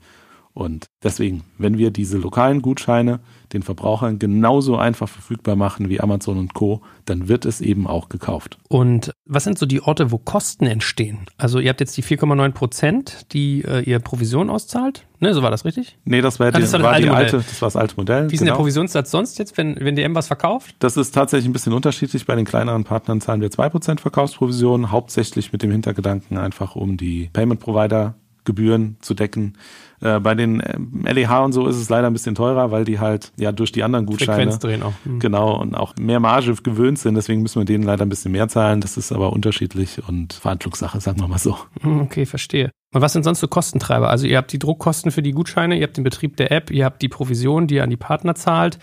[0.59, 3.21] Und deswegen, wenn wir diese lokalen Gutscheine
[3.53, 8.09] den Verbrauchern genauso einfach verfügbar machen wie Amazon und Co., dann wird es eben auch
[8.09, 8.59] gekauft.
[8.69, 11.27] Und was sind so die Orte, wo Kosten entstehen?
[11.37, 15.07] Also ihr habt jetzt die 4,9 Prozent, die äh, ihr Provision auszahlt.
[15.21, 15.97] Ne, so war das richtig?
[16.05, 18.29] Nee, das war, die, das war, war die alte, das war das alte Modell.
[18.29, 18.55] Wie ist genau.
[18.55, 20.75] der Provisionssatz sonst jetzt, wenn, wenn DM was verkauft?
[20.81, 22.27] Das ist tatsächlich ein bisschen unterschiedlich.
[22.27, 27.31] Bei den kleineren Partnern zahlen wir 2% Verkaufsprovision, hauptsächlich mit dem Hintergedanken einfach um die
[27.33, 28.17] Payment Provider
[28.49, 29.53] Gebühren zu decken.
[30.01, 30.63] Äh, bei den
[31.05, 33.83] LEH und so ist es leider ein bisschen teurer, weil die halt ja durch die
[33.83, 34.93] anderen Gutscheine drehen auch.
[35.05, 35.19] Mhm.
[35.19, 37.15] genau und auch mehr Marge gewöhnt sind.
[37.15, 38.81] Deswegen müssen wir denen leider ein bisschen mehr zahlen.
[38.81, 41.57] Das ist aber unterschiedlich und Verhandlungssache, sagen wir mal so.
[41.81, 42.71] Hm, okay, verstehe.
[42.95, 44.09] Und was sind sonst so Kostentreiber?
[44.09, 46.85] Also ihr habt die Druckkosten für die Gutscheine, ihr habt den Betrieb der App, ihr
[46.85, 48.79] habt die Provision, die ihr an die Partner zahlt.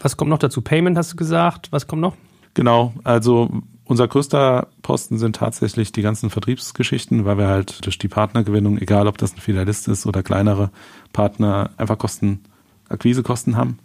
[0.00, 0.60] Was kommt noch dazu?
[0.60, 1.72] Payment hast du gesagt.
[1.72, 2.14] Was kommt noch?
[2.54, 3.50] Genau, also
[3.88, 9.08] unser größter Posten sind tatsächlich die ganzen Vertriebsgeschichten, weil wir halt durch die Partnergewinnung, egal
[9.08, 10.70] ob das ein Filialist ist oder kleinere
[11.14, 12.44] Partner, einfach Kosten,
[12.90, 13.78] Akquisekosten haben.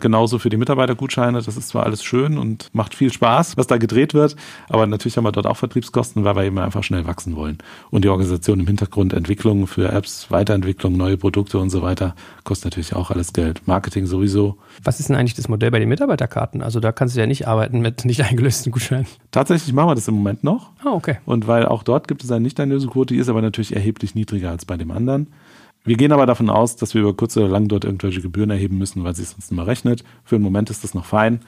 [0.00, 1.40] Genauso für die Mitarbeitergutscheine.
[1.40, 4.36] Das ist zwar alles schön und macht viel Spaß, was da gedreht wird,
[4.68, 7.58] aber natürlich haben wir dort auch Vertriebskosten, weil wir eben einfach schnell wachsen wollen.
[7.90, 12.72] Und die Organisation im Hintergrund, Entwicklung für Apps, Weiterentwicklung, neue Produkte und so weiter, kostet
[12.72, 13.66] natürlich auch alles Geld.
[13.66, 14.58] Marketing sowieso.
[14.82, 16.62] Was ist denn eigentlich das Modell bei den Mitarbeiterkarten?
[16.62, 19.06] Also da kannst du ja nicht arbeiten mit nicht eingelösten Gutscheinen.
[19.30, 20.70] Tatsächlich machen wir das im Moment noch.
[20.84, 21.18] Ah, okay.
[21.24, 24.64] Und weil auch dort gibt es eine Nicht-Einlösequote, die ist aber natürlich erheblich niedriger als
[24.64, 25.28] bei dem anderen.
[25.84, 28.78] Wir gehen aber davon aus, dass wir über kurz oder lang dort irgendwelche Gebühren erheben
[28.78, 30.02] müssen, weil sie es sonst nicht mehr rechnet.
[30.24, 31.40] Für den Moment ist das noch fein.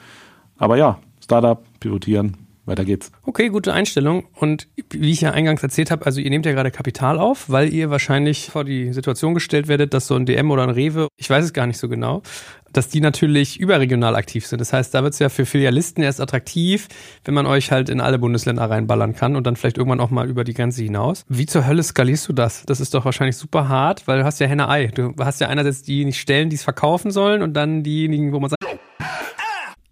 [0.57, 3.11] Aber ja, Startup, pivotieren, weiter geht's.
[3.23, 4.25] Okay, gute Einstellung.
[4.35, 7.73] Und wie ich ja eingangs erzählt habe, also ihr nehmt ja gerade Kapital auf, weil
[7.73, 11.29] ihr wahrscheinlich vor die Situation gestellt werdet, dass so ein DM oder ein Rewe, ich
[11.29, 12.21] weiß es gar nicht so genau,
[12.73, 14.59] dass die natürlich überregional aktiv sind.
[14.59, 16.87] Das heißt, da wird es ja für Filialisten erst attraktiv,
[17.25, 20.29] wenn man euch halt in alle Bundesländer reinballern kann und dann vielleicht irgendwann auch mal
[20.29, 21.23] über die Grenze hinaus.
[21.27, 22.65] Wie zur Hölle skalierst du das?
[22.65, 24.87] Das ist doch wahrscheinlich super hart, weil du hast ja Henne-Ei.
[24.87, 28.49] Du hast ja einerseits diejenigen Stellen, die es verkaufen sollen und dann diejenigen, wo man
[28.49, 28.63] sagt,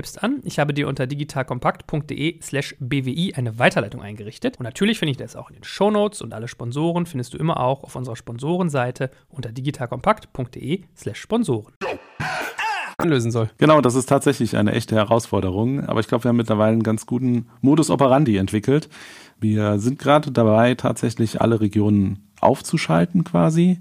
[0.00, 0.40] selbst an.
[0.44, 4.58] Ich habe dir unter digitalkompakt.de slash bwi eine Weiterleitung eingerichtet.
[4.58, 7.60] Und natürlich finde ich das auch in den Shownotes und alle Sponsoren findest du immer
[7.60, 11.74] auch auf unserer Sponsorenseite unter digitalkompakt.de slash Sponsoren
[13.02, 13.50] lösen soll.
[13.58, 15.84] Genau, das ist tatsächlich eine echte Herausforderung.
[15.86, 18.88] Aber ich glaube, wir haben mittlerweile einen ganz guten Modus operandi entwickelt.
[19.38, 23.80] Wir sind gerade dabei, tatsächlich alle Regionen aufzuschalten quasi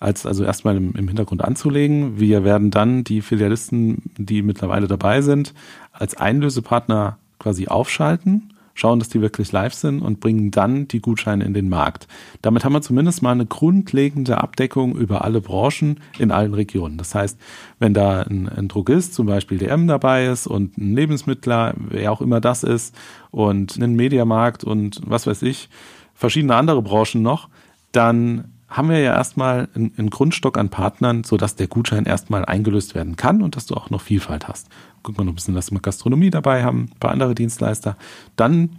[0.00, 2.18] als also erstmal im, im Hintergrund anzulegen.
[2.18, 5.54] Wir werden dann die Filialisten, die mittlerweile dabei sind,
[5.92, 11.44] als Einlösepartner quasi aufschalten, schauen, dass die wirklich live sind und bringen dann die Gutscheine
[11.44, 12.08] in den Markt.
[12.40, 16.96] Damit haben wir zumindest mal eine grundlegende Abdeckung über alle Branchen in allen Regionen.
[16.96, 17.38] Das heißt,
[17.78, 22.22] wenn da ein, ein Drogist, zum Beispiel DM dabei ist und ein Lebensmittler, wer auch
[22.22, 22.94] immer das ist,
[23.30, 25.68] und ein Mediamarkt und was weiß ich,
[26.14, 27.48] verschiedene andere Branchen noch,
[27.92, 33.16] dann haben wir ja erstmal einen, Grundstock an Partnern, sodass der Gutschein erstmal eingelöst werden
[33.16, 34.68] kann und dass du auch noch Vielfalt hast.
[35.02, 37.96] Guck mal noch ein bisschen, dass wir Gastronomie dabei haben, ein paar andere Dienstleister.
[38.36, 38.76] Dann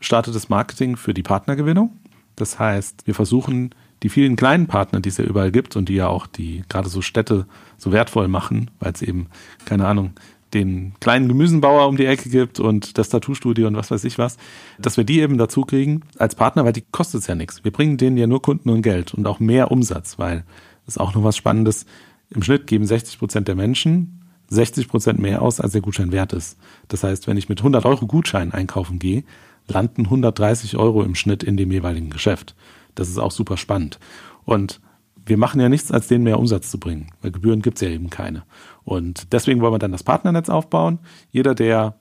[0.00, 1.92] startet das Marketing für die Partnergewinnung.
[2.36, 5.94] Das heißt, wir versuchen die vielen kleinen Partner, die es ja überall gibt und die
[5.94, 9.28] ja auch die gerade so Städte so wertvoll machen, weil es eben,
[9.66, 10.12] keine Ahnung,
[10.54, 14.36] den kleinen Gemüsenbauer um die Ecke gibt und das Tattoo-Studio und was weiß ich was,
[14.78, 17.64] dass wir die eben dazu kriegen als Partner, weil die kostet ja nichts.
[17.64, 20.44] Wir bringen denen ja nur Kunden und Geld und auch mehr Umsatz, weil
[20.86, 21.86] das ist auch noch was Spannendes.
[22.30, 26.32] Im Schnitt geben 60 Prozent der Menschen 60 Prozent mehr aus, als der Gutschein wert
[26.32, 26.58] ist.
[26.88, 29.24] Das heißt, wenn ich mit 100 Euro Gutschein einkaufen gehe,
[29.68, 32.54] landen 130 Euro im Schnitt in dem jeweiligen Geschäft.
[32.94, 33.98] Das ist auch super spannend.
[34.44, 34.80] Und
[35.26, 37.88] wir machen ja nichts, als denen mehr Umsatz zu bringen, weil Gebühren gibt es ja
[37.88, 38.44] eben keine.
[38.84, 40.98] Und deswegen wollen wir dann das Partnernetz aufbauen.
[41.30, 41.94] Jeder, der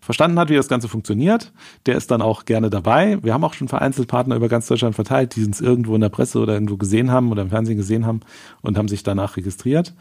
[0.00, 1.52] verstanden hat, wie das Ganze funktioniert,
[1.86, 3.22] der ist dann auch gerne dabei.
[3.22, 6.08] Wir haben auch schon vereinzelt Partner über ganz Deutschland verteilt, die uns irgendwo in der
[6.08, 8.20] Presse oder irgendwo gesehen haben oder im Fernsehen gesehen haben
[8.62, 9.94] und haben sich danach registriert.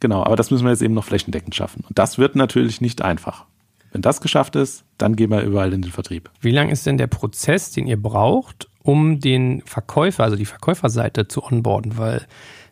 [0.00, 1.84] Genau, aber das müssen wir jetzt eben noch flächendeckend schaffen.
[1.88, 3.46] Und das wird natürlich nicht einfach.
[3.90, 6.30] Wenn das geschafft ist, dann gehen wir überall in den Vertrieb.
[6.40, 11.26] Wie lang ist denn der Prozess, den ihr braucht, um den Verkäufer, also die Verkäuferseite
[11.26, 11.96] zu onboarden?
[11.96, 12.26] Weil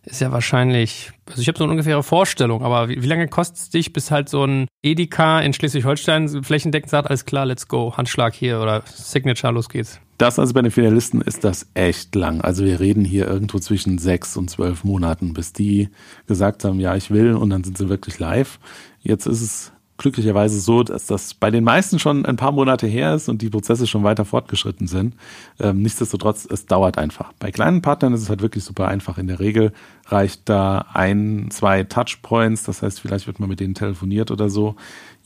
[0.06, 3.58] ist ja wahrscheinlich, also ich habe so eine ungefähre Vorstellung, aber wie, wie lange kostet
[3.58, 7.96] es dich, bis halt so ein Edeka in Schleswig-Holstein flächendeckend sagt, alles klar, let's go,
[7.96, 10.00] Handschlag hier oder Signature, los geht's?
[10.18, 12.40] Das also bei den Filialisten ist das echt lang.
[12.40, 15.90] Also wir reden hier irgendwo zwischen sechs und zwölf Monaten, bis die
[16.26, 18.58] gesagt haben, ja, ich will und dann sind sie wirklich live.
[19.02, 23.14] Jetzt ist es glücklicherweise so, dass das bei den meisten schon ein paar Monate her
[23.14, 25.14] ist und die Prozesse schon weiter fortgeschritten sind.
[25.58, 27.32] Ähm, nichtsdestotrotz, es dauert einfach.
[27.38, 29.18] Bei kleinen Partnern ist es halt wirklich super einfach.
[29.18, 29.72] In der Regel
[30.06, 34.76] reicht da ein, zwei Touchpoints, das heißt, vielleicht wird man mit denen telefoniert oder so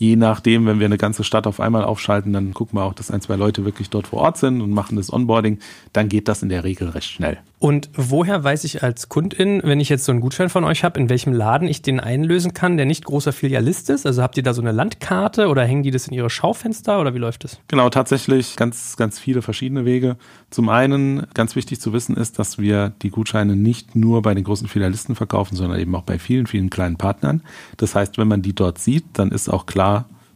[0.00, 3.10] je nachdem, wenn wir eine ganze Stadt auf einmal aufschalten, dann gucken wir auch, dass
[3.10, 5.58] ein, zwei Leute wirklich dort vor Ort sind und machen das Onboarding,
[5.92, 7.38] dann geht das in der Regel recht schnell.
[7.58, 10.98] Und woher weiß ich als Kundin, wenn ich jetzt so einen Gutschein von euch habe,
[10.98, 14.06] in welchem Laden ich den einlösen kann, der nicht großer Filialist ist?
[14.06, 17.14] Also habt ihr da so eine Landkarte oder hängen die das in ihre Schaufenster oder
[17.14, 17.60] wie läuft das?
[17.68, 20.16] Genau, tatsächlich ganz, ganz viele verschiedene Wege.
[20.48, 24.44] Zum einen, ganz wichtig zu wissen ist, dass wir die Gutscheine nicht nur bei den
[24.44, 27.42] großen Filialisten verkaufen, sondern eben auch bei vielen, vielen kleinen Partnern.
[27.76, 29.89] Das heißt, wenn man die dort sieht, dann ist auch klar,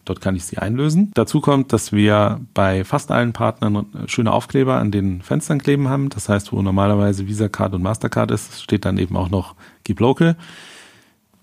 [0.05, 1.11] Dort kann ich sie einlösen.
[1.15, 6.11] Dazu kommt, dass wir bei fast allen Partnern schöne Aufkleber an den Fenstern kleben haben.
[6.11, 10.01] Das heißt, wo normalerweise Visa Card und Mastercard ist, steht dann eben auch noch Keep
[10.01, 10.37] Local.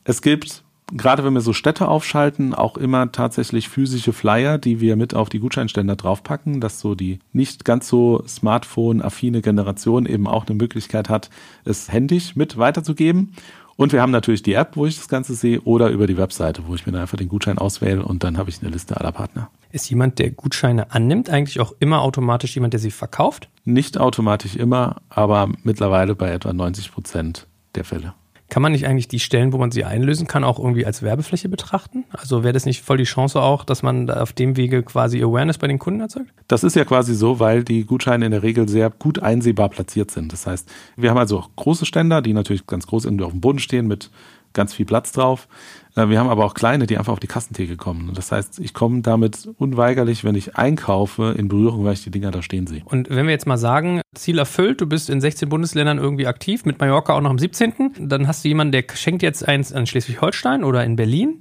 [0.04, 4.96] Es gibt, gerade wenn wir so Städte aufschalten, auch immer tatsächlich physische Flyer, die wir
[4.96, 10.46] mit auf die Gutscheinständer draufpacken, dass so die nicht ganz so Smartphone-affine Generation eben auch
[10.46, 11.32] eine Möglichkeit hat,
[11.66, 13.34] es händisch mit weiterzugeben.
[13.82, 16.68] Und wir haben natürlich die App, wo ich das Ganze sehe, oder über die Webseite,
[16.68, 19.12] wo ich mir dann einfach den Gutschein auswähle und dann habe ich eine Liste aller
[19.12, 19.50] Partner.
[19.72, 23.50] Ist jemand, der Gutscheine annimmt, eigentlich auch immer automatisch jemand, der sie verkauft?
[23.66, 28.14] Nicht automatisch immer, aber mittlerweile bei etwa 90 Prozent der Fälle.
[28.52, 31.48] Kann man nicht eigentlich die Stellen, wo man sie einlösen kann, auch irgendwie als Werbefläche
[31.48, 32.04] betrachten?
[32.12, 35.58] Also wäre das nicht voll die Chance auch, dass man auf dem Wege quasi Awareness
[35.58, 36.34] bei den Kunden erzeugt?
[36.50, 40.12] Das ist ja quasi so, weil die Gutscheine in der Regel sehr gut einsehbar platziert
[40.12, 40.34] sind.
[40.34, 43.60] Das heißt, wir haben also große Ständer, die natürlich ganz groß irgendwie auf dem Boden
[43.60, 44.12] stehen mit
[44.52, 45.48] ganz viel Platz drauf.
[45.96, 48.12] Äh, wir haben aber auch kleine, die einfach auf die Kassentheke kommen.
[48.14, 52.32] Das heißt, ich komme damit unweigerlich, wenn ich einkaufe, in Berührung, weil ich die Dinger
[52.32, 52.82] da stehen sehe.
[52.86, 56.66] Und wenn wir jetzt mal sagen, Ziel erfüllt, du bist in 16 Bundesländern irgendwie aktiv,
[56.66, 59.88] mit Mallorca auch noch am 17., dann hast du jemanden, der schenkt jetzt eins an
[59.88, 61.40] Schleswig-Holstein oder in Berlin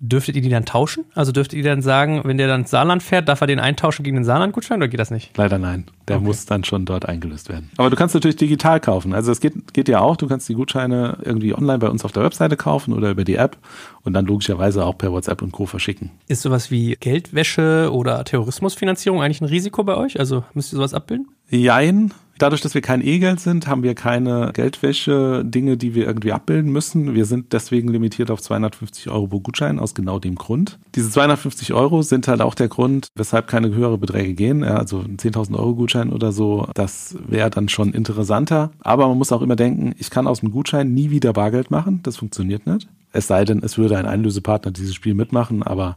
[0.00, 1.04] Dürftet ihr die dann tauschen?
[1.14, 4.04] Also dürftet ihr dann sagen, wenn der dann ins Saarland fährt, darf er den eintauschen
[4.04, 5.36] gegen den Saarland-Gutschein oder geht das nicht?
[5.36, 5.86] Leider nein.
[6.06, 6.24] Der okay.
[6.24, 7.70] muss dann schon dort eingelöst werden.
[7.76, 9.12] Aber du kannst natürlich digital kaufen.
[9.12, 10.16] Also es geht, geht ja auch.
[10.16, 13.34] Du kannst die Gutscheine irgendwie online bei uns auf der Webseite kaufen oder über die
[13.34, 13.56] App
[14.04, 15.66] und dann logischerweise auch per WhatsApp und Co.
[15.66, 16.10] verschicken.
[16.28, 20.18] Ist sowas wie Geldwäsche oder Terrorismusfinanzierung eigentlich ein Risiko bei euch?
[20.18, 21.28] Also müsst ihr sowas abbilden?
[21.50, 22.12] Jein.
[22.38, 27.14] Dadurch, dass wir kein E-Geld sind, haben wir keine Geldwäsche-Dinge, die wir irgendwie abbilden müssen.
[27.14, 30.78] Wir sind deswegen limitiert auf 250 Euro pro Gutschein aus genau dem Grund.
[30.94, 34.60] Diese 250 Euro sind halt auch der Grund, weshalb keine höhere Beträge gehen.
[34.60, 38.70] Ja, also ein 10.000 Euro Gutschein oder so, das wäre dann schon interessanter.
[38.80, 42.00] Aber man muss auch immer denken, ich kann aus dem Gutschein nie wieder Bargeld machen.
[42.04, 42.88] Das funktioniert nicht.
[43.12, 45.96] Es sei denn, es würde ein Einlösepartner dieses Spiel mitmachen, aber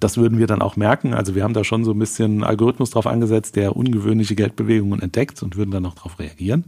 [0.00, 1.14] das würden wir dann auch merken.
[1.14, 5.42] Also wir haben da schon so ein bisschen Algorithmus drauf angesetzt, der ungewöhnliche Geldbewegungen entdeckt
[5.42, 6.66] und würden dann auch darauf reagieren.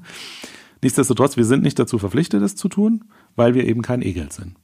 [0.83, 3.05] Nichtsdestotrotz, wir sind nicht dazu verpflichtet, es zu tun,
[3.37, 4.55] weil wir eben kein E-Geld sind.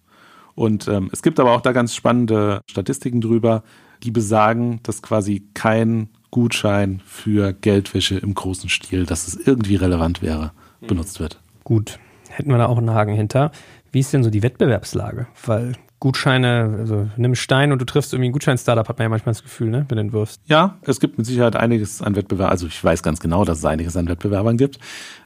[0.55, 3.62] Und ähm, es gibt aber auch da ganz spannende Statistiken drüber,
[4.02, 10.22] die besagen, dass quasi kein Gutschein für Geldwäsche im großen Stil, dass es irgendwie relevant
[10.22, 11.40] wäre, benutzt wird.
[11.64, 11.98] Gut,
[12.29, 13.52] hätten wir da auch einen Haken hinter.
[13.92, 15.26] Wie ist denn so die Wettbewerbslage?
[15.44, 19.33] Weil Gutscheine, also nimm Stein und du triffst irgendwie ein Gutschein-Startup, hat man ja manchmal
[19.33, 20.43] das Gefühl, ne, wenn du den wirfst.
[20.45, 22.51] Ja, es gibt mit Sicherheit einiges an Wettbewerb.
[22.51, 24.79] Also ich weiß ganz genau, dass es einiges an Wettbewerbern gibt.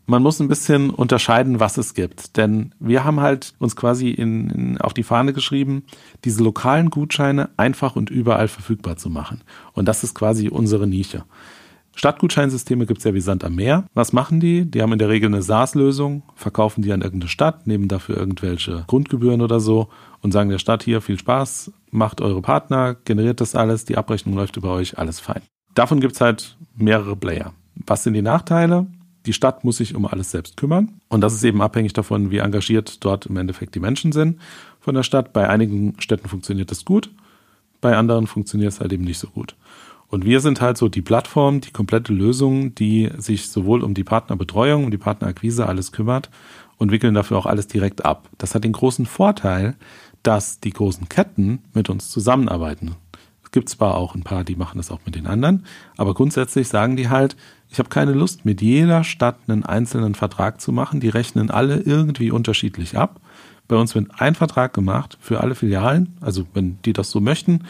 [0.07, 2.37] Man muss ein bisschen unterscheiden, was es gibt.
[2.37, 5.83] Denn wir haben halt uns quasi in, in, auf die Fahne geschrieben,
[6.25, 9.43] diese lokalen Gutscheine einfach und überall verfügbar zu machen.
[9.73, 11.25] Und das ist quasi unsere Nische.
[12.01, 13.85] Stadtgutscheinsysteme gibt es ja wie Sand am Meer.
[13.93, 14.65] Was machen die?
[14.65, 18.85] Die haben in der Regel eine SaaS-Lösung, verkaufen die an irgendeine Stadt, nehmen dafür irgendwelche
[18.87, 19.91] Grundgebühren oder so
[20.23, 24.35] und sagen der Stadt hier viel Spaß, macht eure Partner, generiert das alles, die Abrechnung
[24.35, 25.43] läuft über euch, alles fein.
[25.75, 27.53] Davon gibt es halt mehrere Player.
[27.75, 28.87] Was sind die Nachteile?
[29.27, 31.03] Die Stadt muss sich um alles selbst kümmern.
[31.11, 34.41] Und das ist eben abhängig davon, wie engagiert dort im Endeffekt die Menschen sind
[34.81, 35.35] von der Stadt.
[35.35, 37.11] Bei einigen Städten funktioniert das gut,
[37.83, 39.55] bei anderen funktioniert es halt eben nicht so gut.
[40.11, 44.03] Und wir sind halt so die Plattform, die komplette Lösung, die sich sowohl um die
[44.03, 46.31] Partnerbetreuung, um die Partnerakquise alles kümmert
[46.79, 48.29] und wickeln dafür auch alles direkt ab.
[48.37, 49.77] Das hat den großen Vorteil,
[50.25, 52.96] dass die großen Ketten mit uns zusammenarbeiten.
[53.44, 55.64] Es gibt zwar auch ein paar, die machen das auch mit den anderen,
[55.96, 57.37] aber grundsätzlich sagen die halt,
[57.68, 60.99] ich habe keine Lust, mit jeder Stadt einen einzelnen Vertrag zu machen.
[60.99, 63.20] Die rechnen alle irgendwie unterschiedlich ab.
[63.68, 67.64] Bei uns wird ein Vertrag gemacht für alle Filialen, also wenn die das so möchten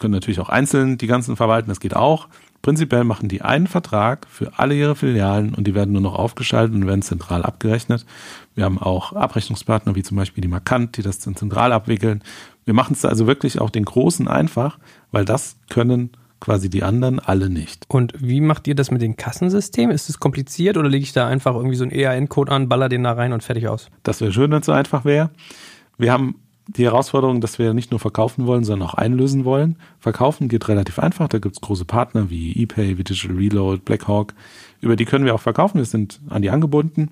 [0.00, 2.28] können natürlich auch einzeln die ganzen verwalten, das geht auch.
[2.62, 6.74] Prinzipiell machen die einen Vertrag für alle ihre Filialen und die werden nur noch aufgeschaltet
[6.74, 8.04] und werden zentral abgerechnet.
[8.54, 12.22] Wir haben auch Abrechnungspartner wie zum Beispiel die Markant, die das zentral abwickeln.
[12.66, 14.78] Wir machen es also wirklich auch den Großen einfach,
[15.10, 16.10] weil das können
[16.40, 17.84] quasi die anderen alle nicht.
[17.88, 19.94] Und wie macht ihr das mit den Kassensystemen?
[19.94, 23.04] Ist es kompliziert oder lege ich da einfach irgendwie so einen EAN-Code an, baller den
[23.04, 23.88] da rein und fertig aus?
[24.02, 25.30] Das wäre schön, wenn es so einfach wäre.
[25.98, 26.36] Wir haben
[26.76, 29.76] die Herausforderung, dass wir nicht nur verkaufen wollen, sondern auch einlösen wollen.
[29.98, 31.28] Verkaufen geht relativ einfach.
[31.28, 34.34] Da gibt es große Partner wie ePay, wie Digital Reload, Blackhawk.
[34.80, 35.78] Über die können wir auch verkaufen.
[35.78, 37.10] Wir sind an die angebunden.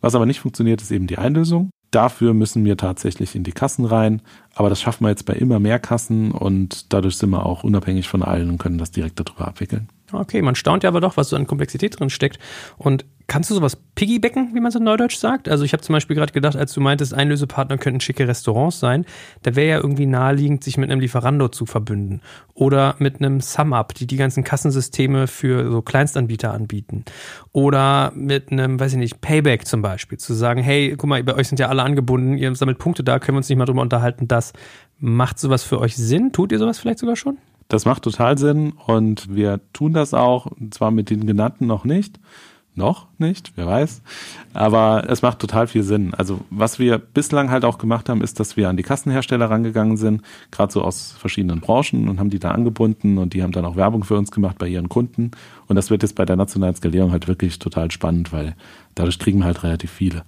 [0.00, 1.70] Was aber nicht funktioniert, ist eben die Einlösung.
[1.90, 4.20] Dafür müssen wir tatsächlich in die Kassen rein.
[4.54, 8.08] Aber das schaffen wir jetzt bei immer mehr Kassen und dadurch sind wir auch unabhängig
[8.08, 9.88] von allen und können das direkt darüber abwickeln.
[10.12, 12.38] Okay, man staunt ja aber doch, was so an Komplexität drin steckt.
[12.76, 15.48] Und kannst du sowas piggybacken, wie man so neudeutsch sagt?
[15.48, 19.04] Also ich habe zum Beispiel gerade gedacht, als du meintest, Einlösepartner könnten schicke Restaurants sein,
[19.42, 22.22] da wäre ja irgendwie naheliegend, sich mit einem Lieferando zu verbünden.
[22.54, 27.04] Oder mit einem SumUp, die die ganzen Kassensysteme für so Kleinstanbieter anbieten.
[27.52, 31.34] Oder mit einem, weiß ich nicht, Payback zum Beispiel, zu sagen, hey, guck mal, bei
[31.34, 33.82] euch sind ja alle angebunden, ihr sammelt Punkte da, können wir uns nicht mal drüber
[33.82, 34.54] unterhalten, dass
[35.00, 36.32] Macht sowas für euch Sinn?
[36.32, 37.38] Tut ihr sowas vielleicht sogar schon?
[37.68, 41.84] Das macht total Sinn und wir tun das auch, und zwar mit den genannten noch
[41.84, 42.18] nicht.
[42.74, 44.02] Noch nicht, wer weiß.
[44.54, 46.14] Aber es macht total viel Sinn.
[46.14, 49.96] Also was wir bislang halt auch gemacht haben, ist, dass wir an die Kassenhersteller rangegangen
[49.96, 53.64] sind, gerade so aus verschiedenen Branchen und haben die da angebunden und die haben dann
[53.64, 55.32] auch Werbung für uns gemacht bei ihren Kunden.
[55.66, 58.54] Und das wird jetzt bei der nationalen Skalierung halt wirklich total spannend, weil
[58.94, 60.22] dadurch kriegen halt relativ viele.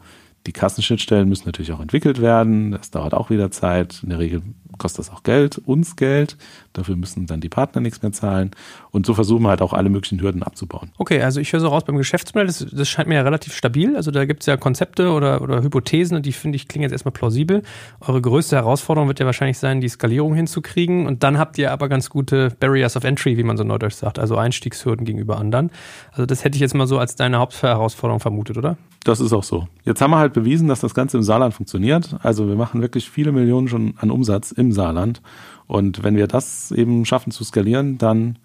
[0.47, 2.71] Die Kassenschnittstellen müssen natürlich auch entwickelt werden.
[2.73, 4.01] Das dauert auch wieder Zeit.
[4.03, 4.43] In der Regel
[4.81, 6.37] kostet das auch Geld, uns Geld.
[6.73, 8.51] Dafür müssen dann die Partner nichts mehr zahlen.
[8.91, 10.91] Und so versuchen wir halt auch alle möglichen Hürden abzubauen.
[10.99, 13.95] Okay, also ich höre so raus beim Geschäftsmodell, das, das scheint mir ja relativ stabil.
[13.95, 16.93] Also da gibt es ja Konzepte oder, oder Hypothesen und die finde ich klingen jetzt
[16.93, 17.63] erstmal plausibel.
[18.01, 21.07] Eure größte Herausforderung wird ja wahrscheinlich sein, die Skalierung hinzukriegen.
[21.07, 24.19] Und dann habt ihr aber ganz gute Barriers of Entry, wie man so neudeutsch sagt,
[24.19, 25.71] also Einstiegshürden gegenüber anderen.
[26.13, 28.79] Also das hätte ich jetzt mal so als deine Hauptherausforderung vermutet, oder?
[29.05, 29.67] Das ist auch so.
[29.85, 32.17] Jetzt haben wir halt bewiesen, dass das Ganze im Saarland funktioniert.
[32.23, 35.23] Also wir machen wirklich viele Millionen schon an Umsatz im Saarland.
[35.67, 38.39] Und wenn wir das eben schaffen zu skalieren, dann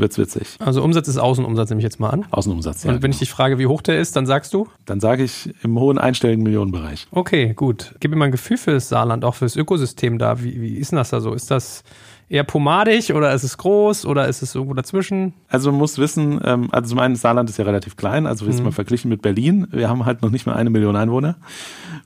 [0.00, 0.56] wird's witzig.
[0.58, 2.26] Also Umsatz ist Außenumsatz, nehme ich jetzt mal an.
[2.30, 2.90] Außenumsatz, ja.
[2.90, 3.26] Und wenn ich genau.
[3.26, 4.66] dich frage, wie hoch der ist, dann sagst du?
[4.86, 7.06] Dann sage ich im hohen einstelligen Millionenbereich.
[7.10, 7.94] Okay, gut.
[8.00, 10.42] Gib mir mal ein Gefühl für das Saarland, auch für das Ökosystem da.
[10.42, 11.32] Wie, wie ist denn das da so?
[11.34, 11.84] Ist das
[12.30, 15.34] eher pomadig oder ist es groß oder ist es irgendwo dazwischen?
[15.48, 18.58] Also man muss wissen, ähm, also zum einen, Saarland ist ja relativ klein, also jetzt
[18.58, 18.66] Mhm.
[18.66, 19.66] mal verglichen mit Berlin.
[19.72, 21.36] Wir haben halt noch nicht mal eine Million Einwohner.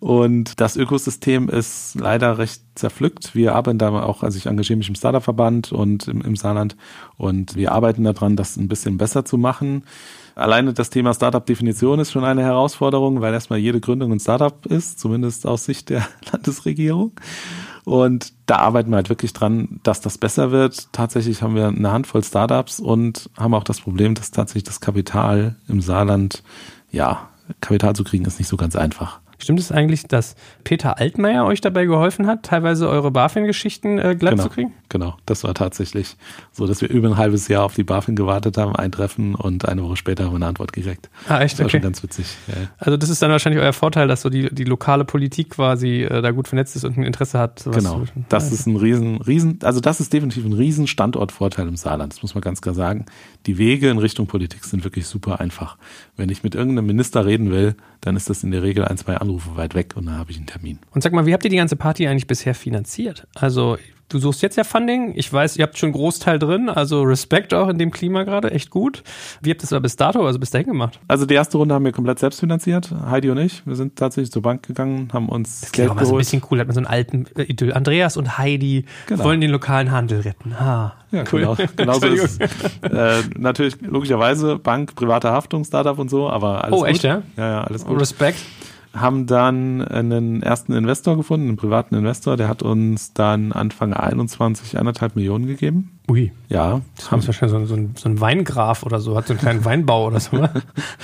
[0.00, 3.34] Und das Ökosystem ist leider recht zerpflückt.
[3.34, 6.76] Wir arbeiten da auch, also ich engagiere mich im Startup-Verband und im, im Saarland
[7.18, 9.84] und wir arbeiten daran, das ein bisschen besser zu machen.
[10.36, 14.98] Alleine das Thema Startup-Definition ist schon eine Herausforderung, weil erstmal jede Gründung ein Startup ist,
[14.98, 17.12] zumindest aus Sicht der Landesregierung.
[17.84, 20.92] Und da arbeiten wir halt wirklich dran, dass das besser wird.
[20.92, 25.56] Tatsächlich haben wir eine Handvoll Startups und haben auch das Problem, dass tatsächlich das Kapital
[25.68, 26.42] im Saarland,
[26.90, 27.28] ja,
[27.60, 29.20] Kapital zu kriegen ist nicht so ganz einfach.
[29.44, 34.32] Stimmt es eigentlich, dass Peter Altmaier euch dabei geholfen hat, teilweise eure BaFin-Geschichten äh, glatt
[34.32, 34.72] genau, zu kriegen?
[34.88, 36.16] Genau, das war tatsächlich
[36.52, 39.68] so, dass wir über ein halbes Jahr auf die BaFin gewartet haben, ein Treffen und
[39.68, 41.10] eine Woche später haben wir eine Antwort gekriegt.
[41.28, 41.54] Ah, echt?
[41.54, 41.72] Das war Okay.
[41.72, 42.26] schon ganz witzig.
[42.48, 42.54] Ja.
[42.78, 46.22] Also das ist dann wahrscheinlich euer Vorteil, dass so die, die lokale Politik quasi äh,
[46.22, 47.64] da gut vernetzt ist und ein Interesse hat.
[47.64, 48.04] Genau.
[48.28, 52.12] Das ist ein riesen, riesen, also das ist definitiv ein riesen Standortvorteil im Saarland.
[52.12, 53.06] Das muss man ganz klar sagen.
[53.46, 55.76] Die Wege in Richtung Politik sind wirklich super einfach.
[56.16, 59.16] Wenn ich mit irgendeinem Minister reden will, dann ist das in der Regel ein, zwei
[59.16, 60.78] Anrufe weit weg und dann habe ich einen Termin.
[60.92, 63.26] Und sag mal, wie habt ihr die ganze Party eigentlich bisher finanziert?
[63.34, 63.76] Also,
[64.10, 65.12] du suchst jetzt ja Funding.
[65.16, 68.50] Ich weiß, ihr habt schon einen Großteil drin, also Respekt auch in dem Klima gerade,
[68.50, 69.02] echt gut.
[69.40, 71.00] Wie habt ihr das aber bis dato, also bis dahin gemacht?
[71.08, 73.66] Also die erste Runde haben wir komplett selbst finanziert, Heidi und ich.
[73.66, 76.20] Wir sind tatsächlich zur Bank gegangen, haben uns Klingt Geld auch mal so ein geholt.
[76.26, 77.72] bisschen cool, hat man so einen alten äh, Idyll.
[77.72, 79.24] Andreas und Heidi Genau.
[79.24, 80.60] wollen den lokalen Handel retten.
[80.60, 80.94] Ha.
[81.10, 81.40] Ja, cool.
[81.40, 81.56] genau.
[81.76, 82.82] Genauso ist es.
[82.90, 86.88] Äh, natürlich, logischerweise, Bank, private Haftung, Startup und so, aber alles Oh, gut.
[86.88, 87.22] echt, ja?
[87.36, 88.00] Ja, ja, alles gut.
[88.00, 88.38] Respekt.
[88.94, 94.78] Haben dann einen ersten Investor gefunden, einen privaten Investor, der hat uns dann Anfang 21
[94.78, 95.98] eineinhalb Millionen gegeben.
[96.08, 96.32] Ui.
[96.48, 99.32] Ja, Das ist wahrscheinlich so, ein- so, ein, so ein Weingraf oder so, hat so
[99.32, 100.36] einen kleinen Weinbau oder so.
[100.36, 100.52] oder?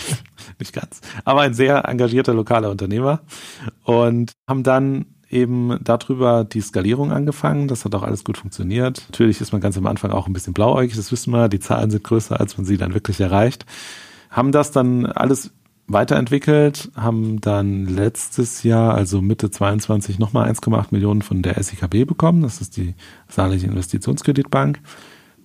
[0.58, 3.20] nicht ganz, aber ein sehr engagierter lokaler Unternehmer
[3.84, 7.68] und haben dann eben darüber die Skalierung angefangen.
[7.68, 9.04] Das hat auch alles gut funktioniert.
[9.10, 11.48] Natürlich ist man ganz am Anfang auch ein bisschen blauäugig, das wissen wir.
[11.48, 13.64] Die Zahlen sind größer, als man sie dann wirklich erreicht.
[14.28, 15.52] Haben das dann alles
[15.92, 22.42] weiterentwickelt, haben dann letztes Jahr, also Mitte 22, nochmal 1,8 Millionen von der SIKB bekommen.
[22.42, 22.94] Das ist die
[23.28, 24.80] Saarliche Investitionskreditbank.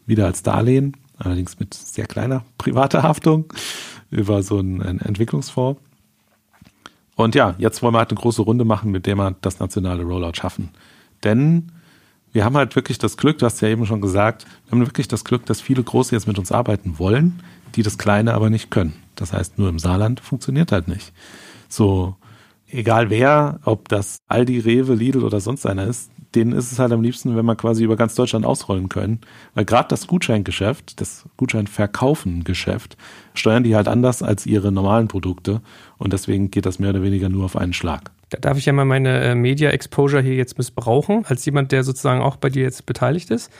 [0.05, 3.51] Wieder als Darlehen, allerdings mit sehr kleiner privater Haftung
[4.11, 5.81] über so einen, einen Entwicklungsfonds.
[7.15, 10.03] Und ja, jetzt wollen wir halt eine große Runde machen, mit der wir das nationale
[10.03, 10.69] Rollout schaffen.
[11.23, 11.71] Denn
[12.33, 15.07] wir haben halt wirklich das Glück, du hast ja eben schon gesagt, wir haben wirklich
[15.07, 17.41] das Glück, dass viele Große jetzt mit uns arbeiten wollen,
[17.75, 18.93] die das Kleine aber nicht können.
[19.15, 21.13] Das heißt, nur im Saarland funktioniert halt nicht.
[21.69, 22.15] So,
[22.67, 26.91] egal wer, ob das Aldi, Rewe, Lidl oder sonst einer ist, denen ist es halt
[26.91, 29.21] am liebsten, wenn wir quasi über ganz Deutschland ausrollen können.
[29.53, 32.97] Weil gerade das Gutscheingeschäft, das Gutscheinverkaufen-Geschäft,
[33.33, 35.61] steuern die halt anders als ihre normalen Produkte.
[35.97, 38.11] Und deswegen geht das mehr oder weniger nur auf einen Schlag.
[38.29, 41.83] Da darf ich ja mal meine äh, Media Exposure hier jetzt missbrauchen, als jemand, der
[41.83, 43.51] sozusagen auch bei dir jetzt beteiligt ist.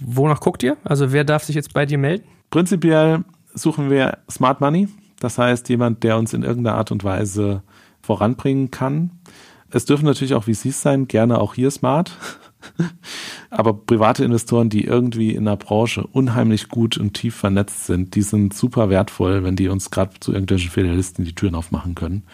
[0.00, 0.76] Wonach guckt ihr?
[0.84, 2.24] Also wer darf sich jetzt bei dir melden?
[2.50, 4.88] Prinzipiell suchen wir Smart Money.
[5.22, 7.62] Das heißt, jemand, der uns in irgendeiner Art und Weise
[8.00, 9.12] voranbringen kann.
[9.70, 12.18] Es dürfen natürlich auch VCs sein, gerne auch hier smart.
[13.50, 18.22] Aber private Investoren, die irgendwie in der Branche unheimlich gut und tief vernetzt sind, die
[18.22, 22.24] sind super wertvoll, wenn die uns gerade zu irgendwelchen Filialisten die Türen aufmachen können.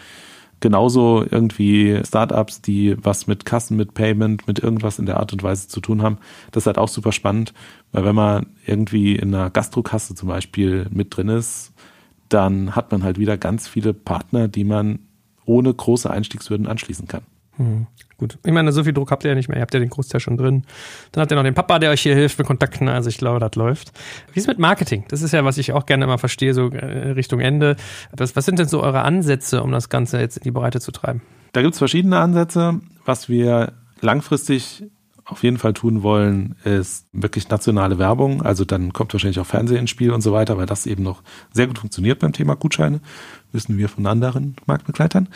[0.59, 5.43] Genauso irgendwie Startups, die was mit Kassen, mit Payment, mit irgendwas in der Art und
[5.43, 6.17] Weise zu tun haben.
[6.51, 7.53] Das ist halt auch super spannend,
[7.91, 11.71] weil wenn man irgendwie in einer Gastrokasse zum Beispiel mit drin ist,
[12.29, 14.99] dann hat man halt wieder ganz viele Partner, die man
[15.45, 17.21] ohne große Einstiegshürden anschließen kann.
[17.57, 18.37] Hm, gut.
[18.45, 19.57] Ich meine, so viel Druck habt ihr ja nicht mehr.
[19.57, 20.63] Ihr habt ja den Großteil schon drin.
[21.11, 22.87] Dann habt ihr noch den Papa, der euch hier hilft mit Kontakten.
[22.87, 23.91] Also ich glaube, das läuft.
[24.31, 25.03] Wie ist mit Marketing?
[25.09, 27.75] Das ist ja, was ich auch gerne immer verstehe, so äh, Richtung Ende.
[28.15, 30.91] Was, was sind denn so eure Ansätze, um das Ganze jetzt in die Breite zu
[30.91, 31.21] treiben?
[31.51, 32.79] Da gibt es verschiedene Ansätze.
[33.03, 34.83] Was wir langfristig
[35.29, 38.41] auf jeden Fall tun wollen, ist wirklich nationale Werbung.
[38.41, 41.21] Also dann kommt wahrscheinlich auch Fernsehen ins Spiel und so weiter, weil das eben noch
[41.53, 42.99] sehr gut funktioniert beim Thema Gutscheine.
[43.51, 45.29] Wissen wir von anderen Marktbegleitern.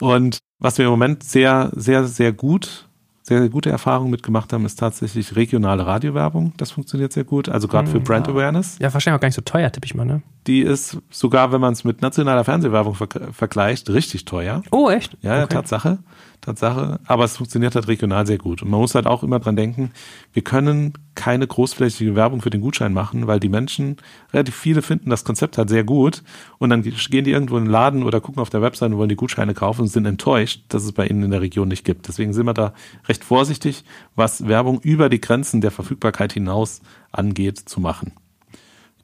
[0.00, 2.88] Und was wir im Moment sehr, sehr, sehr gut,
[3.26, 6.52] sehr, sehr gute Erfahrungen mitgemacht haben, ist tatsächlich regionale Radiowerbung.
[6.58, 7.48] Das funktioniert sehr gut.
[7.48, 8.76] Also gerade für hm, Brand Awareness.
[8.80, 10.20] Ja, wahrscheinlich auch gar nicht so teuer, tippe ich mal, ne?
[10.46, 14.62] Die ist sogar, wenn man es mit nationaler Fernsehwerbung ver vergleicht, richtig teuer.
[14.70, 15.16] Oh, echt?
[15.22, 15.54] Ja, okay.
[15.54, 16.00] Tatsache.
[16.42, 17.00] Tatsache.
[17.06, 18.62] Aber es funktioniert halt regional sehr gut.
[18.62, 19.92] Und man muss halt auch immer dran denken,
[20.34, 23.96] wir können keine großflächige Werbung für den Gutschein machen, weil die Menschen,
[24.32, 26.22] relativ viele finden das Konzept halt sehr gut
[26.58, 29.08] und dann gehen die irgendwo in den Laden oder gucken auf der Website und wollen
[29.08, 32.08] die Gutscheine kaufen und sind enttäuscht, dass es bei ihnen in der Region nicht gibt.
[32.08, 32.74] Deswegen sind wir da
[33.08, 33.84] recht vorsichtig,
[34.14, 36.80] was Werbung über die Grenzen der Verfügbarkeit hinaus
[37.12, 38.12] angeht, zu machen.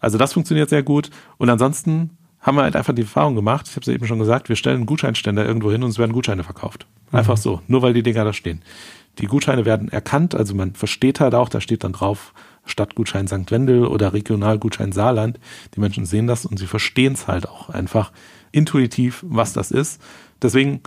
[0.00, 3.72] Also das funktioniert sehr gut und ansonsten haben wir halt einfach die Erfahrung gemacht, ich
[3.72, 6.12] habe es ja eben schon gesagt, wir stellen einen Gutscheinständer irgendwo hin und es werden
[6.12, 6.86] Gutscheine verkauft.
[7.12, 7.40] Einfach mhm.
[7.40, 8.62] so, nur weil die Dinger da stehen.
[9.20, 12.32] Die Gutscheine werden erkannt, also man versteht halt auch, da steht dann drauf
[12.64, 13.50] Stadtgutschein St.
[13.50, 15.38] Wendel oder Regionalgutschein Saarland.
[15.74, 18.12] Die Menschen sehen das und sie verstehen es halt auch einfach
[18.52, 20.00] intuitiv, was das ist.
[20.42, 20.80] Deswegen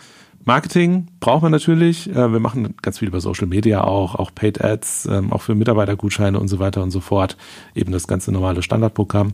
[0.46, 2.10] Marketing braucht man natürlich.
[2.10, 5.56] Äh, wir machen ganz viel über Social Media auch, auch Paid Ads, ähm, auch für
[5.56, 7.38] Mitarbeitergutscheine und so weiter und so fort.
[7.76, 9.34] Eben das ganze normale Standardprogramm.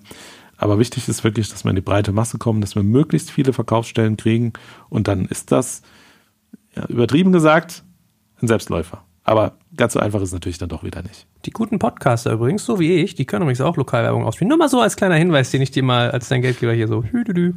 [0.58, 3.54] Aber wichtig ist wirklich, dass wir in die breite Masse kommen, dass wir möglichst viele
[3.54, 4.54] Verkaufsstellen kriegen
[4.89, 5.82] und dann ist das
[6.76, 7.84] ja, übertrieben gesagt
[8.42, 9.04] ein Selbstläufer.
[9.24, 11.26] Aber ganz so einfach ist es natürlich dann doch wieder nicht.
[11.46, 14.50] Die guten Podcaster übrigens, so wie ich, die können übrigens auch Lokalwerbung ausspielen.
[14.50, 17.04] Nur mal so als kleiner Hinweis, den ich dir mal als dein Geldgeber hier so
[17.04, 17.54] hüdüdü,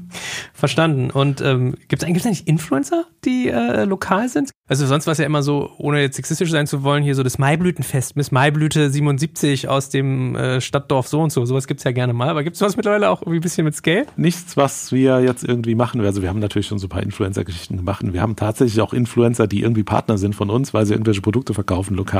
[0.54, 1.10] verstanden.
[1.10, 4.52] Und ähm, gibt es eigentlich, Influencer, die äh, lokal sind?
[4.68, 7.24] Also sonst war es ja immer so, ohne jetzt sexistisch sein zu wollen, hier so
[7.24, 11.44] das Maiblütenfest, Miss Maiblüte 77 aus dem äh, Stadtdorf so und so.
[11.44, 12.28] Sowas gibt es ja gerne mal.
[12.28, 14.06] Aber gibt es was mittlerweile auch irgendwie ein bisschen mit Scale?
[14.16, 16.00] Nichts, was wir jetzt irgendwie machen.
[16.00, 18.04] Also wir haben natürlich schon so ein paar Influencer-Geschichten gemacht.
[18.04, 21.52] Wir haben tatsächlich auch Influencer, die irgendwie Partner sind von uns, weil sie irgendwelche Produkte
[21.52, 22.11] verkaufen, lokal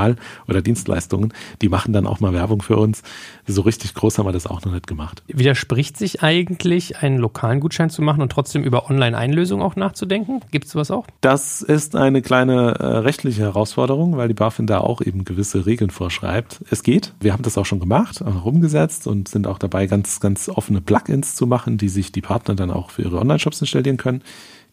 [0.48, 3.02] oder Dienstleistungen die machen dann auch mal Werbung für uns.
[3.46, 5.22] So richtig groß haben wir das auch noch nicht gemacht.
[5.28, 10.40] Widerspricht sich eigentlich, einen lokalen Gutschein zu machen und trotzdem über Online-Einlösung auch nachzudenken?
[10.50, 11.06] Gibt es sowas auch?
[11.20, 15.90] Das ist eine kleine äh, rechtliche Herausforderung, weil die BaFin da auch eben gewisse Regeln
[15.90, 16.60] vorschreibt.
[16.70, 17.12] Es geht.
[17.20, 20.80] Wir haben das auch schon gemacht, auch umgesetzt und sind auch dabei, ganz, ganz offene
[20.80, 24.22] Plugins zu machen, die sich die Partner dann auch für ihre Online-Shops installieren können.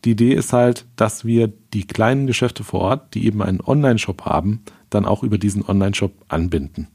[0.06, 4.24] Die Idee ist halt, dass wir die kleinen Geschäfte vor Ort, die eben einen Online-Shop
[4.24, 6.88] haben, dann auch über diesen Online-Shop anbinden.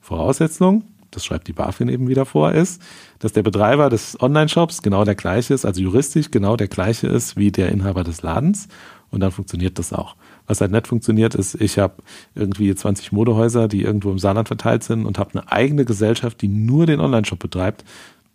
[0.00, 2.80] Voraussetzung, das schreibt die BaFin eben wieder vor, ist,
[3.18, 7.36] dass der Betreiber des Online-Shops genau der gleiche ist, also juristisch genau der gleiche ist
[7.36, 8.68] wie der Inhaber des Ladens.
[9.10, 10.16] Und dann funktioniert das auch.
[10.46, 11.94] Was halt nicht funktioniert, ist, ich habe
[12.34, 16.48] irgendwie 20 Modehäuser, die irgendwo im Saarland verteilt sind und habe eine eigene Gesellschaft, die
[16.48, 17.84] nur den Online-Shop betreibt.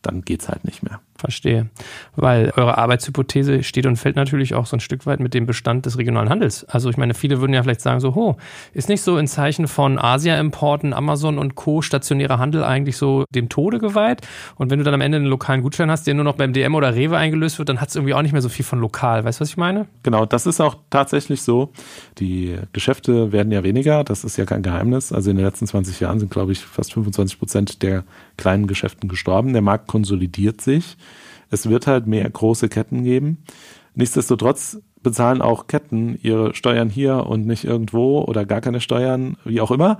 [0.01, 0.99] Dann geht's halt nicht mehr.
[1.21, 1.69] Verstehe.
[2.15, 5.85] Weil eure Arbeitshypothese steht und fällt natürlich auch so ein Stück weit mit dem Bestand
[5.85, 6.63] des regionalen Handels.
[6.65, 8.37] Also ich meine, viele würden ja vielleicht sagen so, ho,
[8.73, 11.83] ist nicht so in Zeichen von Asia-Importen, Amazon und Co.
[11.83, 14.21] stationärer Handel eigentlich so dem Tode geweiht?
[14.55, 16.73] Und wenn du dann am Ende einen lokalen Gutschein hast, der nur noch beim DM
[16.73, 19.23] oder Rewe eingelöst wird, dann hat es irgendwie auch nicht mehr so viel von lokal.
[19.23, 19.85] Weißt du, was ich meine?
[20.01, 21.71] Genau, das ist auch tatsächlich so.
[22.17, 25.13] Die Geschäfte werden ja weniger, das ist ja kein Geheimnis.
[25.13, 28.03] Also in den letzten 20 Jahren sind, glaube ich, fast 25 Prozent der
[28.41, 29.53] kleinen Geschäften gestorben.
[29.53, 30.97] Der Markt konsolidiert sich.
[31.51, 33.43] Es wird halt mehr große Ketten geben.
[33.93, 39.61] Nichtsdestotrotz bezahlen auch Ketten ihre Steuern hier und nicht irgendwo oder gar keine Steuern, wie
[39.61, 39.97] auch immer,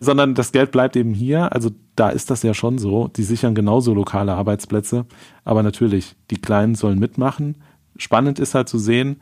[0.00, 1.52] sondern das Geld bleibt eben hier.
[1.52, 3.08] Also da ist das ja schon so.
[3.08, 5.06] Die sichern genauso lokale Arbeitsplätze.
[5.44, 7.62] Aber natürlich, die Kleinen sollen mitmachen.
[7.96, 9.20] Spannend ist halt zu sehen,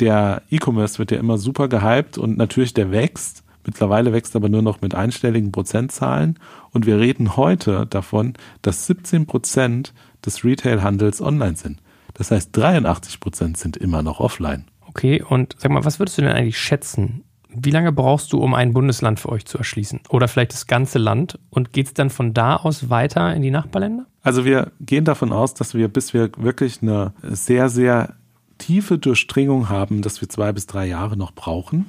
[0.00, 3.43] der E-Commerce wird ja immer super gehypt und natürlich der wächst.
[3.66, 6.38] Mittlerweile wächst aber nur noch mit einstelligen Prozentzahlen.
[6.70, 9.94] Und wir reden heute davon, dass 17 Prozent
[10.24, 11.80] des Retail-Handels online sind.
[12.14, 14.64] Das heißt, 83 Prozent sind immer noch offline.
[14.86, 17.24] Okay, und sag mal, was würdest du denn eigentlich schätzen?
[17.48, 20.00] Wie lange brauchst du, um ein Bundesland für euch zu erschließen?
[20.08, 21.38] Oder vielleicht das ganze Land?
[21.50, 24.06] Und geht es dann von da aus weiter in die Nachbarländer?
[24.22, 28.14] Also wir gehen davon aus, dass wir, bis wir wirklich eine sehr, sehr
[28.58, 31.86] tiefe Durchdringung haben, dass wir zwei bis drei Jahre noch brauchen.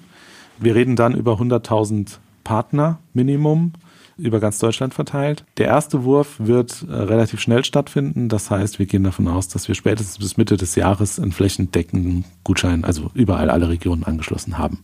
[0.60, 3.74] Wir reden dann über 100.000 Partner Minimum
[4.18, 5.44] über ganz Deutschland verteilt.
[5.58, 8.30] Der erste Wurf wird äh, relativ schnell stattfinden.
[8.30, 12.24] Das heißt, wir gehen davon aus, dass wir spätestens bis Mitte des Jahres einen flächendeckenden
[12.44, 14.80] Gutschein, also überall alle Regionen angeschlossen haben.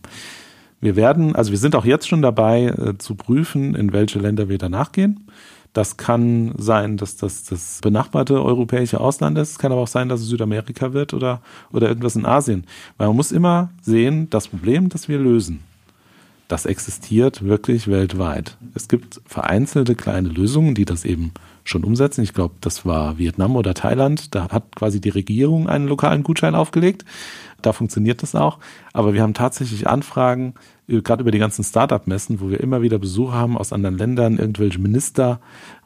[0.80, 4.48] Wir werden, also wir sind auch jetzt schon dabei äh, zu prüfen, in welche Länder
[4.48, 5.26] wir danach gehen.
[5.72, 9.52] Das kann sein, dass das das benachbarte europäische Ausland ist.
[9.52, 11.40] Es kann aber auch sein, dass es Südamerika wird oder,
[11.72, 12.64] oder irgendwas in Asien.
[12.98, 15.60] Weil man muss immer sehen, das Problem, das wir lösen,
[16.48, 18.58] das existiert wirklich weltweit.
[18.74, 21.32] Es gibt vereinzelte kleine Lösungen, die das eben
[21.64, 22.22] schon umsetzen.
[22.22, 24.34] Ich glaube, das war Vietnam oder Thailand.
[24.34, 27.06] Da hat quasi die Regierung einen lokalen Gutschein aufgelegt.
[27.62, 28.58] Da funktioniert das auch.
[28.92, 30.54] Aber wir haben tatsächlich Anfragen,
[30.88, 34.38] äh, gerade über die ganzen Startup-Messen, wo wir immer wieder Besucher haben aus anderen Ländern,
[34.38, 35.40] irgendwelche Minister.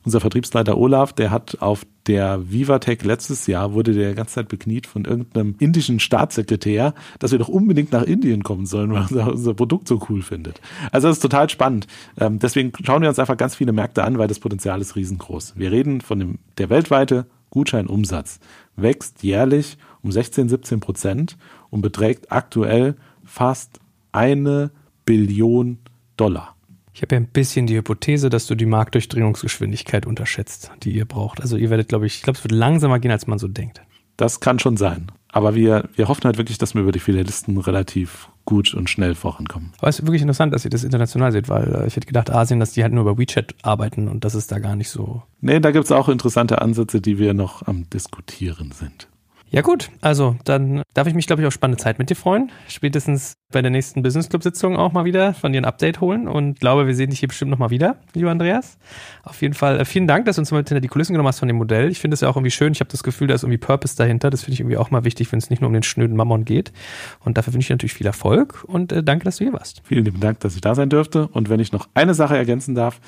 [0.05, 4.87] Unser Vertriebsleiter Olaf, der hat auf der Vivatech letztes Jahr, wurde der ganze Zeit bekniet
[4.87, 9.55] von irgendeinem indischen Staatssekretär, dass wir doch unbedingt nach Indien kommen sollen, weil er unser
[9.55, 10.61] Produkt so cool findet.
[10.93, 11.87] Also das ist total spannend.
[12.19, 15.55] Ähm, deswegen schauen wir uns einfach ganz viele Märkte an, weil das Potenzial ist riesengroß.
[15.57, 18.39] Wir reden von dem, der weltweite Gutscheinumsatz
[18.77, 21.37] wächst jährlich um 16, 17 Prozent
[21.77, 24.71] und beträgt aktuell fast eine
[25.05, 25.79] Billion
[26.17, 26.57] Dollar.
[26.95, 31.43] Ich habe ja ein bisschen die Hypothese, dass du die Marktdurchdringungsgeschwindigkeit unterschätzt, die ihr braucht.
[31.43, 33.83] Also ihr werdet, glaube ich, ich glaube, es wird langsamer gehen, als man so denkt.
[34.17, 35.13] Das kann schon sein.
[35.29, 39.15] Aber wir, wir hoffen halt wirklich, dass wir über die Filialisten relativ gut und schnell
[39.15, 39.75] vorankommen.
[39.77, 42.31] Aber es ist wirklich interessant, dass ihr das international seht, weil äh, ich hätte gedacht,
[42.31, 45.23] Asien, dass die halt nur über WeChat arbeiten und das ist da gar nicht so.
[45.43, 49.09] Nee, da gibt es auch interessante Ansätze, die wir noch am Diskutieren sind.
[49.49, 52.51] Ja gut, also dann darf ich mich, glaube ich, auf spannende Zeit mit dir freuen.
[52.67, 56.27] Spätestens bei der nächsten Business Club Sitzung auch mal wieder von dir ein Update holen
[56.27, 58.77] und glaube, wir sehen dich hier bestimmt noch mal wieder, lieber Andreas.
[59.23, 61.39] Auf jeden Fall äh, vielen Dank, dass du uns mal hinter die Kulissen genommen hast
[61.39, 61.91] von dem Modell.
[61.91, 62.73] Ich finde es ja auch irgendwie schön.
[62.73, 64.31] Ich habe das Gefühl, da ist irgendwie Purpose dahinter.
[64.31, 66.45] Das finde ich irgendwie auch mal wichtig, wenn es nicht nur um den schnöden Mammon
[66.45, 66.73] geht.
[67.21, 69.81] Und dafür wünsche ich dir natürlich viel Erfolg und äh, danke, dass du hier warst.
[69.85, 71.29] Vielen lieben Dank, dass ich da sein dürfte.
[71.29, 73.01] Und wenn ich noch eine Sache ergänzen darf,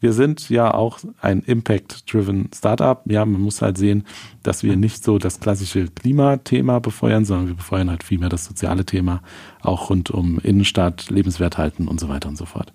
[0.00, 3.02] wir sind ja auch ein Impact-driven Startup.
[3.04, 4.04] Ja, man muss halt sehen,
[4.42, 8.84] dass wir nicht so das klassische Klimathema befeuern, sondern wir befeuern halt vielmehr das soziale
[8.84, 9.22] Thema,
[9.62, 12.72] auch rund um Innenstadt, Lebenswert halten und so weiter und so fort.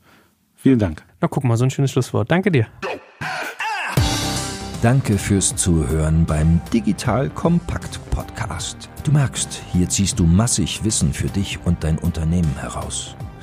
[0.56, 1.04] Vielen Dank.
[1.22, 2.30] Na, guck mal, so ein schönes Schlusswort.
[2.32, 2.68] Danke dir.
[4.82, 8.90] Danke fürs Zuhören beim Digital Kompakt Podcast.
[9.04, 13.16] Du merkst, hier ziehst du massig Wissen für dich und dein Unternehmen heraus.